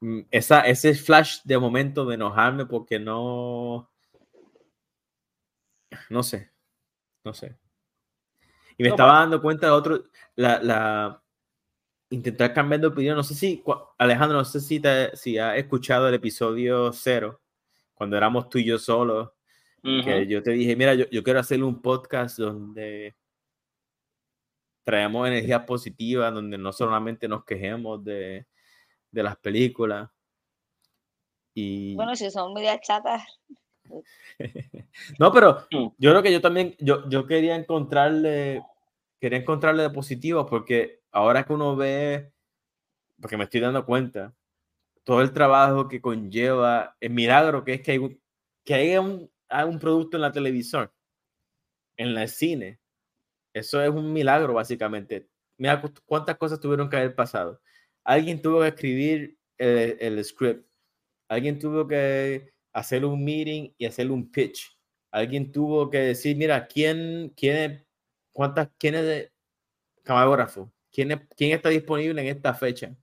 [0.00, 3.90] mm, esa, ese flash de momento de enojarme porque no.
[6.08, 6.50] No sé.
[7.22, 7.56] No sé.
[8.76, 10.04] Y me No, estaba dando cuenta de otro.
[10.34, 11.22] La, la,
[12.08, 13.16] intentar cambiar de opinión.
[13.16, 13.62] No sé si,
[13.98, 17.42] Alejandro, no sé si, te, si has escuchado el episodio cero,
[17.94, 19.30] cuando éramos tú y yo solos,
[19.84, 20.30] que Ujú.
[20.30, 23.14] yo te dije, mira, yo, yo quiero hacer un podcast donde
[24.84, 28.46] traemos energía positiva, donde no solamente nos quejemos de,
[29.10, 30.10] de las películas.
[31.54, 31.94] Y...
[31.94, 33.22] Bueno, si son medias chatas,
[35.18, 35.88] No, pero Mm.
[35.98, 38.62] yo creo que yo también, yo, yo quería encontrarle,
[39.20, 42.32] quería encontrarle de positivo porque ahora que uno ve,
[43.20, 44.34] porque me estoy dando cuenta,
[45.04, 48.20] todo el trabajo que conlleva, el milagro que es que, hay,
[48.64, 49.30] que haya un,
[49.62, 50.90] un producto en la televisión,
[51.96, 52.80] en el cine.
[53.52, 55.28] Eso es un milagro, básicamente.
[55.56, 57.60] Mira cuántas cosas tuvieron que haber pasado.
[58.02, 60.68] Alguien tuvo que escribir el, el script.
[61.28, 64.76] Alguien tuvo que hacer un meeting y hacer un pitch.
[65.10, 67.86] Alguien tuvo que decir, mira, ¿quién, quién,
[68.32, 69.32] cuántas, quién es de
[70.02, 70.72] camarógrafo?
[70.90, 72.94] ¿Quién, ¿Quién está disponible en esta fecha?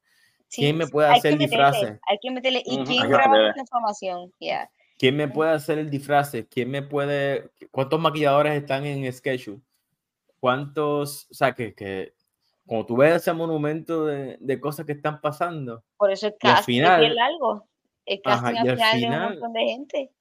[0.49, 1.77] ¿Quién me puede hacer disfraz?
[1.81, 2.61] Hay que meterle.
[2.65, 4.33] ¿Y quién graba esta información?
[5.01, 6.33] ¿Quién me puede hacer el disfraz?
[6.47, 7.49] ¿Quién me puede.?
[7.71, 9.59] ¿Cuántos maquilladores están en schedule?
[10.39, 11.27] ¿Cuántos.?
[11.31, 12.13] O sea, que, que
[12.67, 15.83] como tú ves ese monumento de, de cosas que están pasando.
[15.97, 17.67] Por eso el casting es bien largo.
[18.05, 20.11] El casting al final, un montón de gente.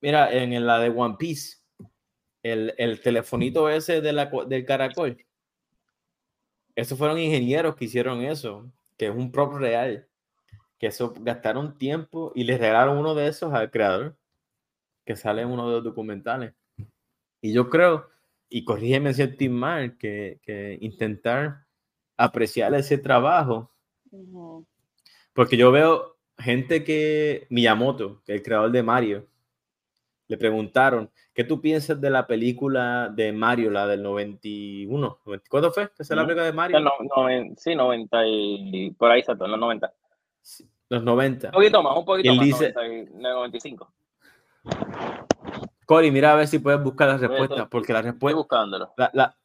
[0.00, 1.56] Mira, en la de One Piece,
[2.44, 5.16] el, el telefonito ese de la, del caracol,
[6.76, 10.06] esos fueron ingenieros que hicieron eso que es un prop real,
[10.80, 14.16] que eso gastaron tiempo y les regalaron uno de esos al creador,
[15.04, 16.54] que sale en uno de los documentales.
[17.42, 18.08] Y yo creo,
[18.48, 21.66] y corrígeme si estoy mal, que, que intentar
[22.16, 23.70] apreciar ese trabajo,
[25.34, 29.26] porque yo veo gente que, Miyamoto, que es el creador de Mario,
[30.28, 35.18] le preguntaron, ¿qué tú piensas de la película de Mario, la del 91?
[35.50, 35.88] ¿Cuándo fue?
[35.88, 36.80] ¿Qué es la película de Mario?
[36.80, 39.92] No, no, sí, 90 y por ahí, exacto, los 90.
[40.88, 41.48] Los 90.
[41.48, 43.92] Un poquito más, un poquito más, dice, 90, 95.
[45.86, 48.66] Cory, mira a ver si puedes buscar la respuesta, porque la respuesta...
[48.96, 49.36] La, la,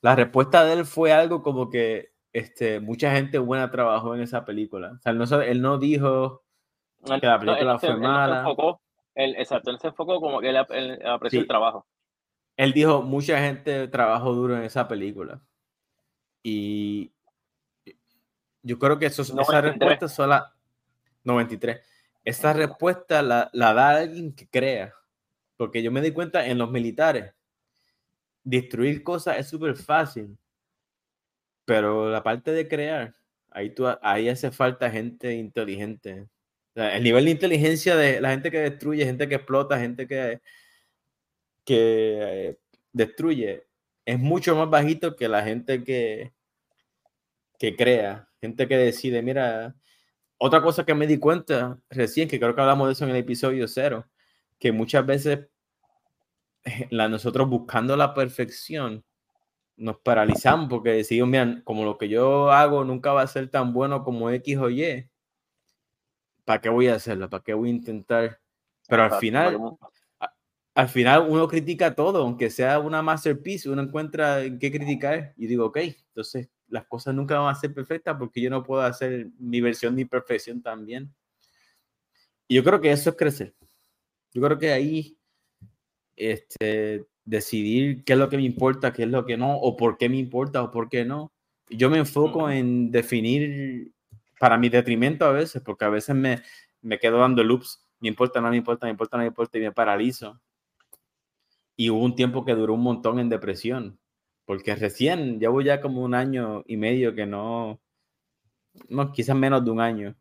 [0.00, 4.44] la, respuesta de él fue algo como que este, mucha gente buena trabajó en esa
[4.44, 4.92] película.
[4.96, 6.42] O sea, él no, él no dijo
[7.04, 8.44] que la película no, fue mala.
[9.14, 11.86] Él, exacto, él se enfocó como que él, apreció el trabajo.
[12.56, 15.40] Él dijo, mucha gente trabajó duro en esa película.
[16.42, 17.12] Y
[18.62, 20.53] yo creo que eso, esa respuesta sola,
[21.24, 21.80] 93,
[22.24, 24.94] esa respuesta la, la da alguien que crea.
[25.56, 27.32] Porque yo me di cuenta en los militares,
[28.42, 30.36] destruir cosas es súper fácil.
[31.64, 33.14] Pero la parte de crear,
[33.50, 36.28] ahí, tú, ahí hace falta gente inteligente
[36.74, 40.40] el nivel de inteligencia de la gente que destruye, gente que explota, gente que,
[41.64, 42.58] que
[42.92, 43.66] destruye,
[44.04, 46.32] es mucho más bajito que la gente que,
[47.58, 49.22] que crea, gente que decide.
[49.22, 49.76] Mira,
[50.46, 53.16] otra cosa que me di cuenta recién, que creo que hablamos de eso en el
[53.16, 54.06] episodio cero,
[54.58, 55.48] que muchas veces
[56.90, 59.02] la, nosotros buscando la perfección
[59.76, 63.72] nos paralizamos porque decimos, mira, como lo que yo hago nunca va a ser tan
[63.72, 65.08] bueno como X o Y
[66.44, 67.30] ¿para qué voy a hacerlo?
[67.30, 68.38] ¿Para qué voy a intentar?
[68.86, 69.58] Pero al final,
[70.74, 75.46] al final uno critica todo, aunque sea una masterpiece, uno encuentra en qué criticar y
[75.46, 79.28] digo, ok, entonces las cosas nunca van a ser perfectas porque yo no puedo hacer
[79.38, 81.14] mi versión de perfección también.
[82.48, 83.54] Y yo creo que eso es crecer.
[84.32, 85.16] Yo creo que ahí
[86.16, 89.96] este, decidir qué es lo que me importa, qué es lo que no, o por
[89.96, 91.32] qué me importa o por qué no.
[91.70, 93.92] Yo me enfoco en definir
[94.40, 96.42] para mi detrimento a veces, porque a veces me,
[96.82, 99.60] me quedo dando loops, me importa, no me importa, me importa, no me importa, y
[99.60, 100.40] me paralizo.
[101.76, 104.00] Y hubo un tiempo que duró un montón en depresión,
[104.44, 107.80] porque recién, llevo ya como un año y medio que no,
[108.88, 110.14] no quizás menos de un año,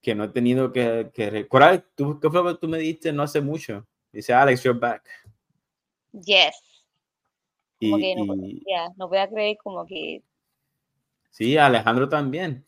[0.00, 1.84] que no he tenido que, que recordar.
[1.94, 3.86] ¿Tú, ¿Qué fue lo que tú me diste no hace mucho?
[4.12, 5.02] Dice Alex, you're back.
[6.12, 6.54] Yes.
[7.80, 8.24] Como que no,
[8.96, 10.22] no voy a creer como que...
[11.30, 12.64] Sí, Alejandro también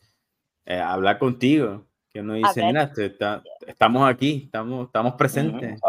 [0.65, 2.91] eh, hablar contigo, que uno dice, mira,
[3.65, 5.79] estamos aquí, estamos, estamos presentes.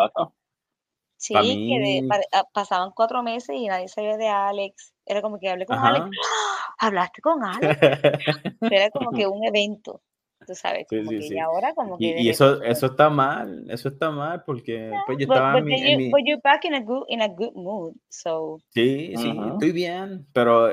[1.18, 4.94] Sí, que ah, pasaban cuatro meses y nadie sabía de Alex.
[5.04, 6.04] Era como que hablé con Alex.
[6.06, 6.74] ¡Ah!
[6.86, 7.78] Hablaste con Alex.
[8.70, 10.00] Era como que un evento,
[10.46, 10.86] tú sabes.
[10.88, 12.20] Como que, Y ahora como que...
[12.20, 15.74] Y, eso, eso está mal, eso está mal porque pues yo estaba en mi...
[15.74, 16.10] En mi...
[16.10, 18.60] But you're back in a good, in a good mood, so...
[18.68, 20.72] Sí, sí, estoy bien, pero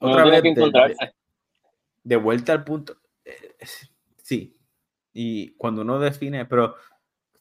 [0.00, 0.96] otra vez de,
[2.02, 2.96] de, vuelta al punto,
[4.16, 4.58] sí.
[5.12, 6.74] Y cuando uno define, pero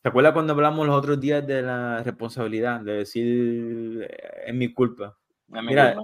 [0.04, 2.82] ¿te acuerdas cuando hablamos los otros días de la responsabilidad?
[2.82, 5.18] De decir, eh, es mi culpa.
[5.48, 5.96] Mira,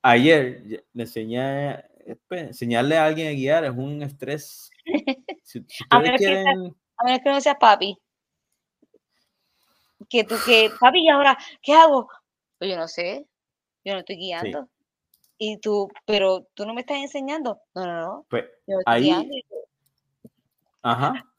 [0.00, 1.84] ayer le enseñé,
[2.28, 4.70] pues, enseñarle a alguien a guiar es un estrés.
[5.44, 5.58] Si,
[5.90, 6.74] a, menos quieren...
[7.04, 7.98] que, que no seas papi.
[10.08, 12.08] Que tú, que, papi, ¿y ahora qué hago?
[12.58, 13.26] Pues yo no sé,
[13.84, 14.68] yo no estoy guiando
[15.44, 17.60] y tú, pero tú no me estás enseñando.
[17.74, 18.26] No, no, no.
[18.28, 18.44] Pues
[18.86, 19.10] ahí.
[20.82, 21.31] Ajá.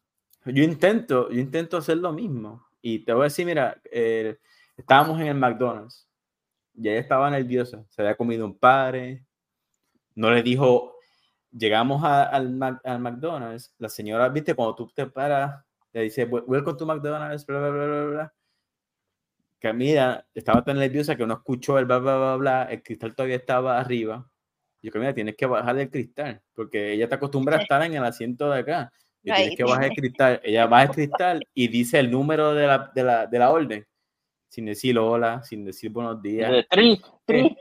[0.45, 2.67] Yo intento, yo intento hacer lo mismo.
[2.81, 4.37] Y te voy a decir, mira, eh,
[4.75, 6.07] estábamos en el McDonald's
[6.75, 7.85] y ella estaba nerviosa.
[7.89, 9.25] Se había comido un padre.
[10.15, 10.95] No le dijo,
[11.51, 15.63] llegamos a- al, al McDonald's, la señora, viste, cuando tú te paras,
[15.93, 18.33] le dice, "Wel- welcome to McDonald's, bla, bla, bla, bla, bla.
[19.59, 23.37] Camila estaba tan nerviosa que no escuchó el bla, bla, bla, bla, el cristal todavía
[23.37, 24.29] estaba arriba.
[24.81, 28.03] Yo, Camila, tienes que bajar el cristal, porque ella está acostumbrada a estar en el
[28.03, 28.91] asiento de acá.
[29.23, 29.57] Y tienes Right.
[29.57, 30.41] que bajar el cristal.
[30.43, 33.87] Ella baja el cristal y dice el número de la, de la, de la orden,
[34.49, 36.51] sin decir hola, sin decir buenos días.
[36.51, 37.55] De tri, tri.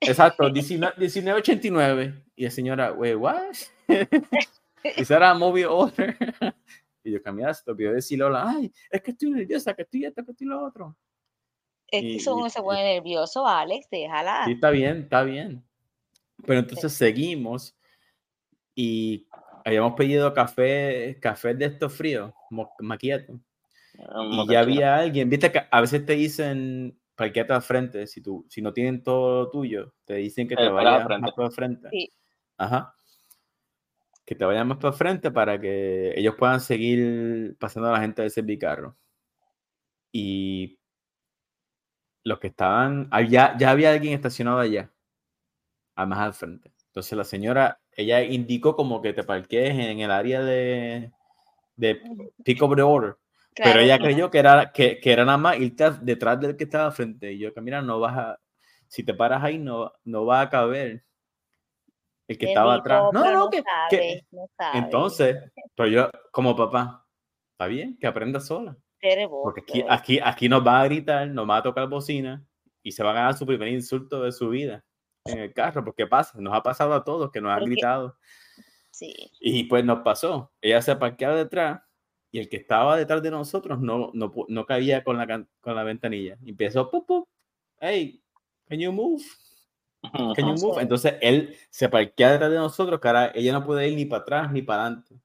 [0.00, 2.24] Exacto, 19 1989.
[2.36, 3.42] Y la señora, wait, what?
[5.08, 6.16] That a movie order?
[7.02, 8.44] Y yo, Camila, se te olvidó decir hola.
[8.46, 10.94] Ay, es que estoy nerviosa, que estoy esto, que estoy lo otro.
[11.86, 14.42] Es Y- que eso y- uno se y- pone nervioso, Alex, déjala.
[14.44, 15.64] Sí, está bien, está bien.
[16.44, 17.74] Pero entonces seguimos
[18.74, 19.26] y
[19.64, 23.40] habíamos pedido café, café de estos fríos, mo- macchiato.
[24.30, 28.46] Y ya había alguien, viste que a veces te dicen parquete al frente, si, tú,
[28.48, 31.20] si no tienen todo lo tuyo, te dicen que te Eh, para vayas frente.
[31.22, 31.88] más para el frente.
[31.90, 32.12] Sí.
[32.56, 32.94] Ajá.
[34.24, 38.00] Que te vayan más para el frente para que ellos puedan seguir pasando a la
[38.00, 38.96] gente de servicarro.
[40.12, 40.78] Y
[42.24, 44.90] los que estaban, ah, ya, ya había alguien estacionado allá,
[45.94, 46.72] a más al frente.
[46.86, 51.10] Entonces la señora, ella indicó como que te parquees en el área de,
[51.76, 52.00] de
[52.44, 53.16] pick up the order.
[53.54, 54.04] Pero Claro, ella claro.
[54.12, 57.32] creyó que era, que, que era nada más irte detrás del que estaba frente.
[57.32, 58.40] Y yo, que mira, no vas a,
[58.86, 61.04] si te paras ahí, no, no va a caber
[62.28, 63.04] el que estaba atrás.
[63.12, 65.36] No, pero no, que, que- sabe, no entonces,
[65.74, 67.04] pero yo, como papá,
[67.52, 68.76] está bien, que aprenda sola.
[69.28, 72.44] Vos, Porque aquí, pero- aquí, aquí nos va a gritar, nos va a tocar bocina
[72.82, 74.84] y se va a ganar su primer insulto de su vida
[75.24, 75.84] en el carro.
[75.84, 78.16] Porque pasa, nos ha pasado a todos que nos han gritado.
[78.90, 79.14] Sí.
[79.40, 80.52] Y pues nos pasó.
[80.60, 81.80] Ella se parqueaba detrás
[82.32, 85.82] y el que estaba detrás de nosotros no, no, no cabía con la, con la
[85.82, 86.38] ventanilla.
[86.42, 87.28] Y empezó, pup, pup,
[87.80, 88.22] hey,
[88.68, 89.22] can you move?
[90.12, 90.80] Can you move?
[90.80, 94.52] Entonces él se parquea detrás de nosotros, ahora ella no puede ir ni para atrás
[94.52, 95.20] ni para adelante.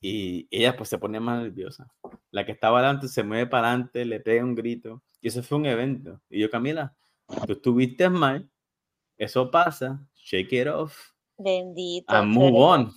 [0.00, 1.92] Y ella pues se pone más nerviosa.
[2.30, 5.02] La que estaba adelante se mueve para adelante, le pega un grito.
[5.20, 6.20] Y eso fue un evento.
[6.30, 6.96] Y yo, Camila,
[7.46, 8.49] tú estuviste mal,
[9.20, 12.06] eso pasa, shake it off Bendito.
[12.12, 12.92] and move eres- on.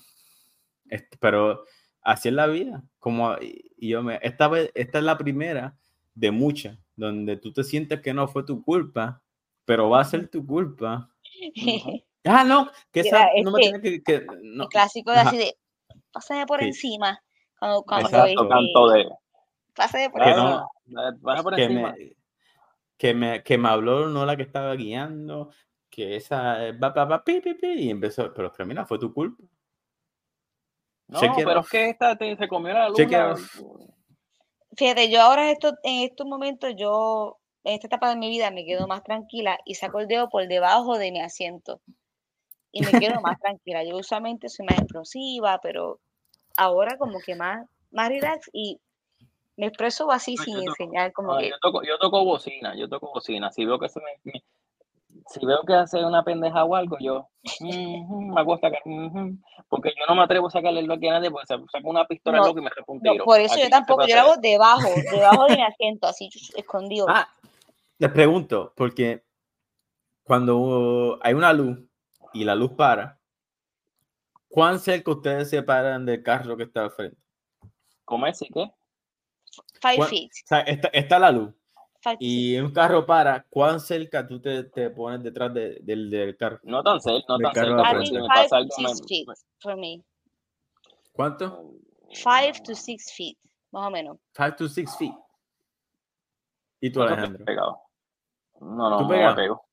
[1.19, 1.63] Pero
[2.01, 2.84] así es la vida.
[2.99, 5.78] Como y yo me, esta vez, esta es la primera
[6.15, 9.21] de muchas, donde tú te sientes que no fue tu culpa,
[9.65, 11.09] pero va a ser tu culpa.
[12.26, 14.63] Ah, no, que esa Mira, no me tiene que, que- no.
[14.63, 15.57] El clásico de así de,
[16.13, 16.67] pásame por Sí.
[16.67, 17.21] encima.
[17.59, 18.28] Cuando, cuando Exacto.
[18.30, 19.09] este, canto de.
[19.76, 20.65] pásame por Que encima.
[20.86, 21.91] no- Baja por que encima.
[21.91, 22.15] me,
[22.97, 25.49] que me, que me habló no la que estaba guiando,
[25.93, 29.13] que esa eh, va, va, va, pi, pi, pi, y empezó, pero termina, fue tu
[29.13, 29.43] culpa.
[31.07, 33.61] No, pero es que esta te- se comió la off.
[34.75, 38.65] Fíjate, yo ahora esto, en estos momentos, yo, en esta etapa de mi vida, me
[38.65, 41.79] quedo más tranquila y saco el dedo por debajo de mi asiento.
[42.71, 43.83] Y me quedo más tranquila.
[43.83, 45.99] Yo usualmente soy más explosiva, pero
[46.57, 48.79] ahora como que más, más relax y
[49.57, 52.25] me expreso así No, sin yo to- enseñar, como No, que yo, toco, yo toco
[52.25, 53.51] bocina, yo toco bocina.
[53.51, 54.43] Si veo que se me, me-
[55.28, 57.30] si veo que hace una pendeja o algo, yo
[57.61, 59.38] ujú, me hago sacar, ujú,
[59.69, 62.05] porque yo no me atrevo a sacarle el bloque a nadie porque se saca una
[62.05, 63.26] pistola No, loco y me repunta un no, tiro.
[63.26, 66.30] por eso Aquí yo no tampoco, yo lo hago debajo, debajo de mi asiento, así
[66.55, 67.05] escondido.
[67.09, 67.28] Ah,
[67.99, 69.24] les pregunto, porque
[70.24, 71.80] cuando hay una luz
[72.34, 73.19] y la luz para,
[74.49, 77.17] ¿cuán cerca ustedes se paran del carro que está al frente?
[78.05, 78.38] ¿Cómo es?
[78.38, 78.71] ¿Sí qué?
[79.82, 80.30] Five ¿Cuán- feet.
[80.32, 81.53] O sea, está, está la luz.
[82.20, 86.60] Y un carro para, ¿cuán cerca tú te, te pones detrás de- del, del carro?
[86.64, 89.28] No tan cerca, no Del tan cerca, I mean, five pasa to six feet
[89.62, 90.04] for me.
[91.12, 91.74] ¿Cuánto?
[92.24, 93.38] Five to six feet,
[93.72, 94.18] más o menos.
[94.34, 95.14] Five to six feet.
[96.82, 97.45] ¿Y tú, Alejandro?
[97.45, 97.82] pegado.
[98.60, 99.66] No, no, ¿Tú no me pego.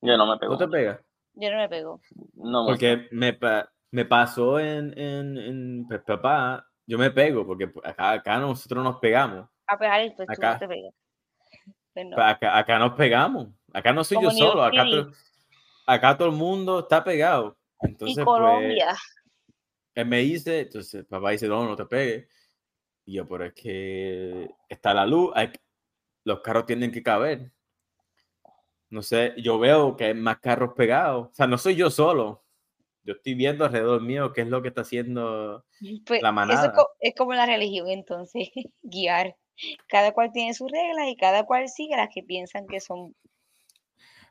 [0.00, 0.52] Yo no me pego.
[0.52, 1.00] ¿No te pegas?
[1.34, 2.00] Yo no me pego.
[2.34, 7.46] No me Porque me, pa- me pasó en, en, en pues, papá, yo me pego,
[7.46, 9.48] porque pues, acá, acá nosotros nos pegamos.
[9.66, 10.94] A pegar, pues tú no te pegas.
[11.96, 12.14] Pues no.
[12.16, 13.48] Pa- Acá, acá nos pegamos.
[13.72, 14.64] Acá no soy yo Como New solo.
[14.64, 15.10] Acá, to-
[15.86, 17.56] acá todo el mundo está pegado.
[17.80, 18.94] Entonces, y pues, Colombia.
[19.94, 22.28] él me dice, entonces papá dice, no, no te pegues.
[23.06, 25.52] Y yo, pero es que está la luz, hay
[26.24, 27.50] los carros tienen que caber.
[28.90, 31.28] No sé, yo veo que hay más carros pegados.
[31.30, 32.44] O sea, no soy yo solo.
[33.04, 35.64] Yo estoy viendo alrededor mío qué es lo que está haciendo.
[36.04, 36.66] Pues, la eso manada.
[36.66, 38.50] es, co- es como la religión, entonces,
[38.82, 39.34] guiar.
[39.88, 43.14] Cada cual tiene sus reglas y cada cual sigue las que piensan que son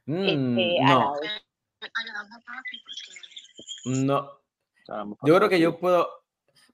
[0.06, 1.20] Mm, este, no, alados.
[3.86, 4.42] no.
[5.24, 6.08] Yo creo que yo puedo,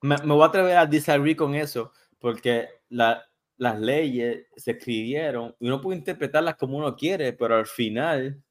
[0.01, 3.25] me, me voy a atrever a disagree con eso, porque la-
[3.57, 8.43] las leyes se escribieron y uno puede interpretarlas como uno quiere, pero al final,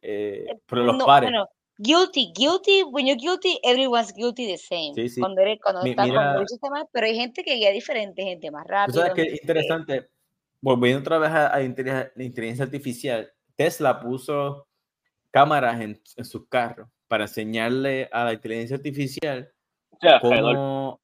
[0.00, 1.30] eh, pero los No, pares.
[1.30, 1.48] bueno,
[1.78, 4.94] guilty, guilty, when you're guilty, everyone's guilty the same.
[4.94, 5.20] Sí, sí.
[5.20, 8.22] Cuando eres, cuando Mi- estás mira- con mucho sistema, pero hay gente que guía diferente,
[8.22, 9.00] gente más Tú rápido.
[9.06, 10.08] sabes es interesante,
[10.60, 14.66] volviendo otra vez a, a inteligencia, la inteligencia artificial, Tesla puso
[15.30, 19.52] cámaras en, en sus carros para enseñarle a la inteligencia artificial
[20.00, 20.54] alrededor.
[20.54, 21.00] cómo,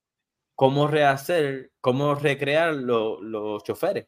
[0.57, 4.07] cómo rehacer, cómo recrear lo- los choferes.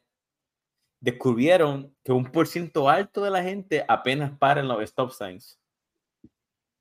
[0.99, 5.59] Descubrieron que un por ciento alto de la gente apenas para en los stop signs.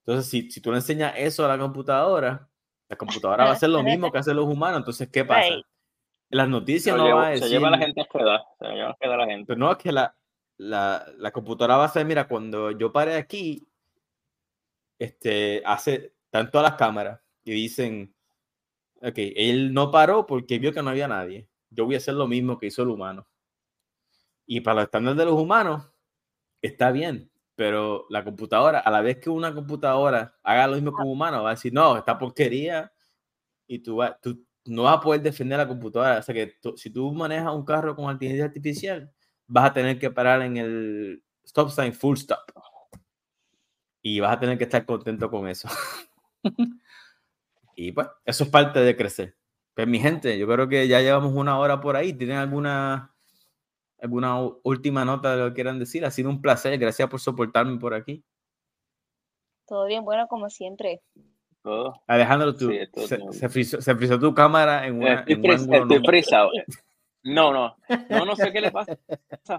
[0.06, 2.48] Entonces, si, si tú le enseñas eso a la computadora,
[2.88, 4.78] la computadora va a hacer lo mismo que hacen los humanos.
[4.78, 5.48] Entonces, ¿qué pasa?
[6.28, 7.50] Las Se, noticias no lleva- va a se decir...
[7.50, 8.40] lleva a la gente a quedar.
[8.58, 9.46] Se lleva a quedar la gente.
[9.48, 10.16] Pero no, es que la,
[10.58, 13.66] la, la computadora va a ser, mira, cuando yo pare aquí,
[14.98, 18.14] este, hace tanto a las cámaras y dicen,
[19.02, 21.48] ok, él no paró porque vio que no había nadie.
[21.70, 23.26] Yo voy a hacer lo mismo que hizo el humano.
[24.46, 25.90] Y para los estándares de los humanos,
[26.62, 31.02] está bien, pero la computadora, a la vez que una computadora haga lo mismo que
[31.02, 32.92] un humano, va a decir, no, esta porquería,
[33.66, 36.18] y tú, vas- tú no vas a poder defender la computadora.
[36.18, 39.12] O sea que tú- si tú manejas un carro con inteligencia artificial,
[39.46, 42.40] vas a tener que parar en el stop sign full stop.
[44.02, 45.68] Y vas a tener que estar contento con eso.
[47.76, 49.36] y pues, eso es parte de crecer.
[49.74, 52.12] Pues mi gente, yo creo que ya llevamos una hora por ahí.
[52.14, 53.14] ¿Tienen alguna,
[54.06, 56.04] alguna última nota de lo que quieran decir?
[56.04, 56.78] Ha sido un placer.
[56.78, 58.24] Gracias por soportarme por aquí.
[59.66, 61.02] Todo bien, bueno, como siempre.
[61.62, 62.00] Todo.
[62.06, 62.78] Alejandro, tú, Sí,
[63.08, 66.50] se, se frizó, se frizó tu cámara en, una, Estoy, en un estoy no- frisado.
[67.28, 67.76] No, no.
[68.08, 68.96] No, no sé qué le pasa.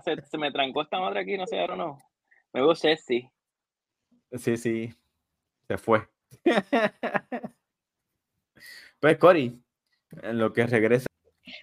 [0.05, 1.97] Se, se me trancó esta madre aquí, no sé, ahora no.
[2.53, 3.29] Me veo sexy.
[4.31, 4.93] Sí, sí.
[5.67, 6.07] Se fue.
[9.01, 9.61] pues, Cory,
[10.21, 11.07] en lo que regresa.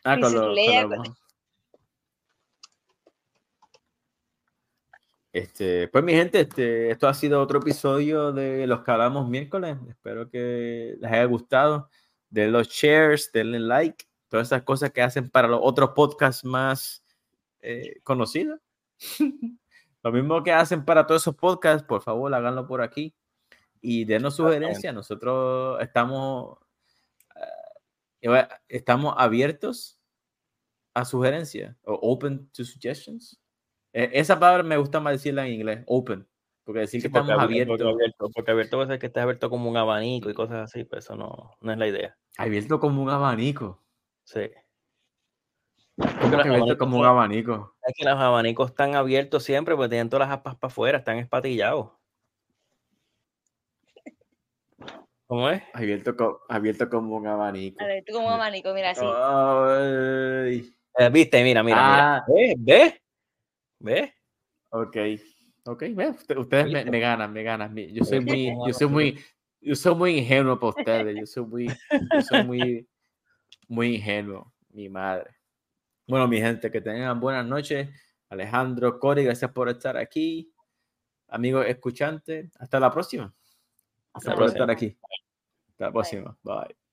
[0.04, 1.02] Ah, con lo- con Lea lo-
[5.34, 9.76] Este, pues mi gente, este, esto ha sido otro episodio de los que hablamos miércoles.
[9.88, 11.90] Espero que les haya gustado.
[12.30, 17.04] Den los shares, denle like, todas esas cosas que hacen para los otros podcasts más
[17.62, 18.60] eh, conocidos.
[20.04, 23.12] Lo mismo que hacen para todos esos podcasts, por favor, háganlo por aquí
[23.80, 24.94] y denos sugerencias.
[24.94, 26.58] Nosotros estamos,
[28.20, 29.98] eh, estamos abiertos
[30.94, 33.43] a sugerencias o open to suggestions.
[33.96, 36.26] Eh, Esa palabra me gusta más decirla en inglés, open,
[36.64, 37.78] porque decir que Sí, porque estamos abi- abiertos.
[37.78, 40.82] Porque abierto, porque abierto puede ser que estés abierto como un abanico y cosas así,
[40.84, 42.16] pero eso no, no es la idea.
[42.36, 43.80] Abierto como un abanico.
[44.24, 44.50] Sí.
[45.96, 47.76] ¿Cómo los que abierto abanicos como un abanico?
[47.86, 51.18] Es que los abanicos están abiertos siempre porque tienen todas las aspas para afuera, están
[51.18, 51.92] espatillados.
[55.26, 55.62] ¿Cómo es?
[55.72, 57.82] Abierto, co- abierto como un abanico.
[57.82, 59.04] A ver, tú como abanico, mira así.
[59.04, 62.24] Ay, Eh, Viste, mira, mira, Ah.
[62.28, 62.46] mira.
[62.46, 62.54] ¿Ves?
[62.58, 62.94] ¿Ves?
[63.84, 64.10] ¿Ves?
[64.70, 64.96] ok,
[65.66, 67.72] ok, ve, usted- ustedes me, ganan, me ganan.
[67.74, 69.18] mi- Yo soy muy, yo soy muy,
[69.60, 71.16] yo soy muy ingenuo para ustedes.
[71.18, 72.88] Yo soy muy, yo soy muy,
[73.68, 75.36] muy ingenuo, mi madre.
[76.06, 77.88] Bueno, mi gente, que tengan buenas noches.
[78.30, 80.50] Alejandro, Cory, gracias por estar aquí.
[81.28, 83.34] Amigos escuchantes, hasta la próxima.
[84.14, 84.72] Hasta Gracias la por estar próxima.
[84.72, 84.98] aquí.
[85.68, 86.38] Hasta la próxima.
[86.42, 86.83] Bye.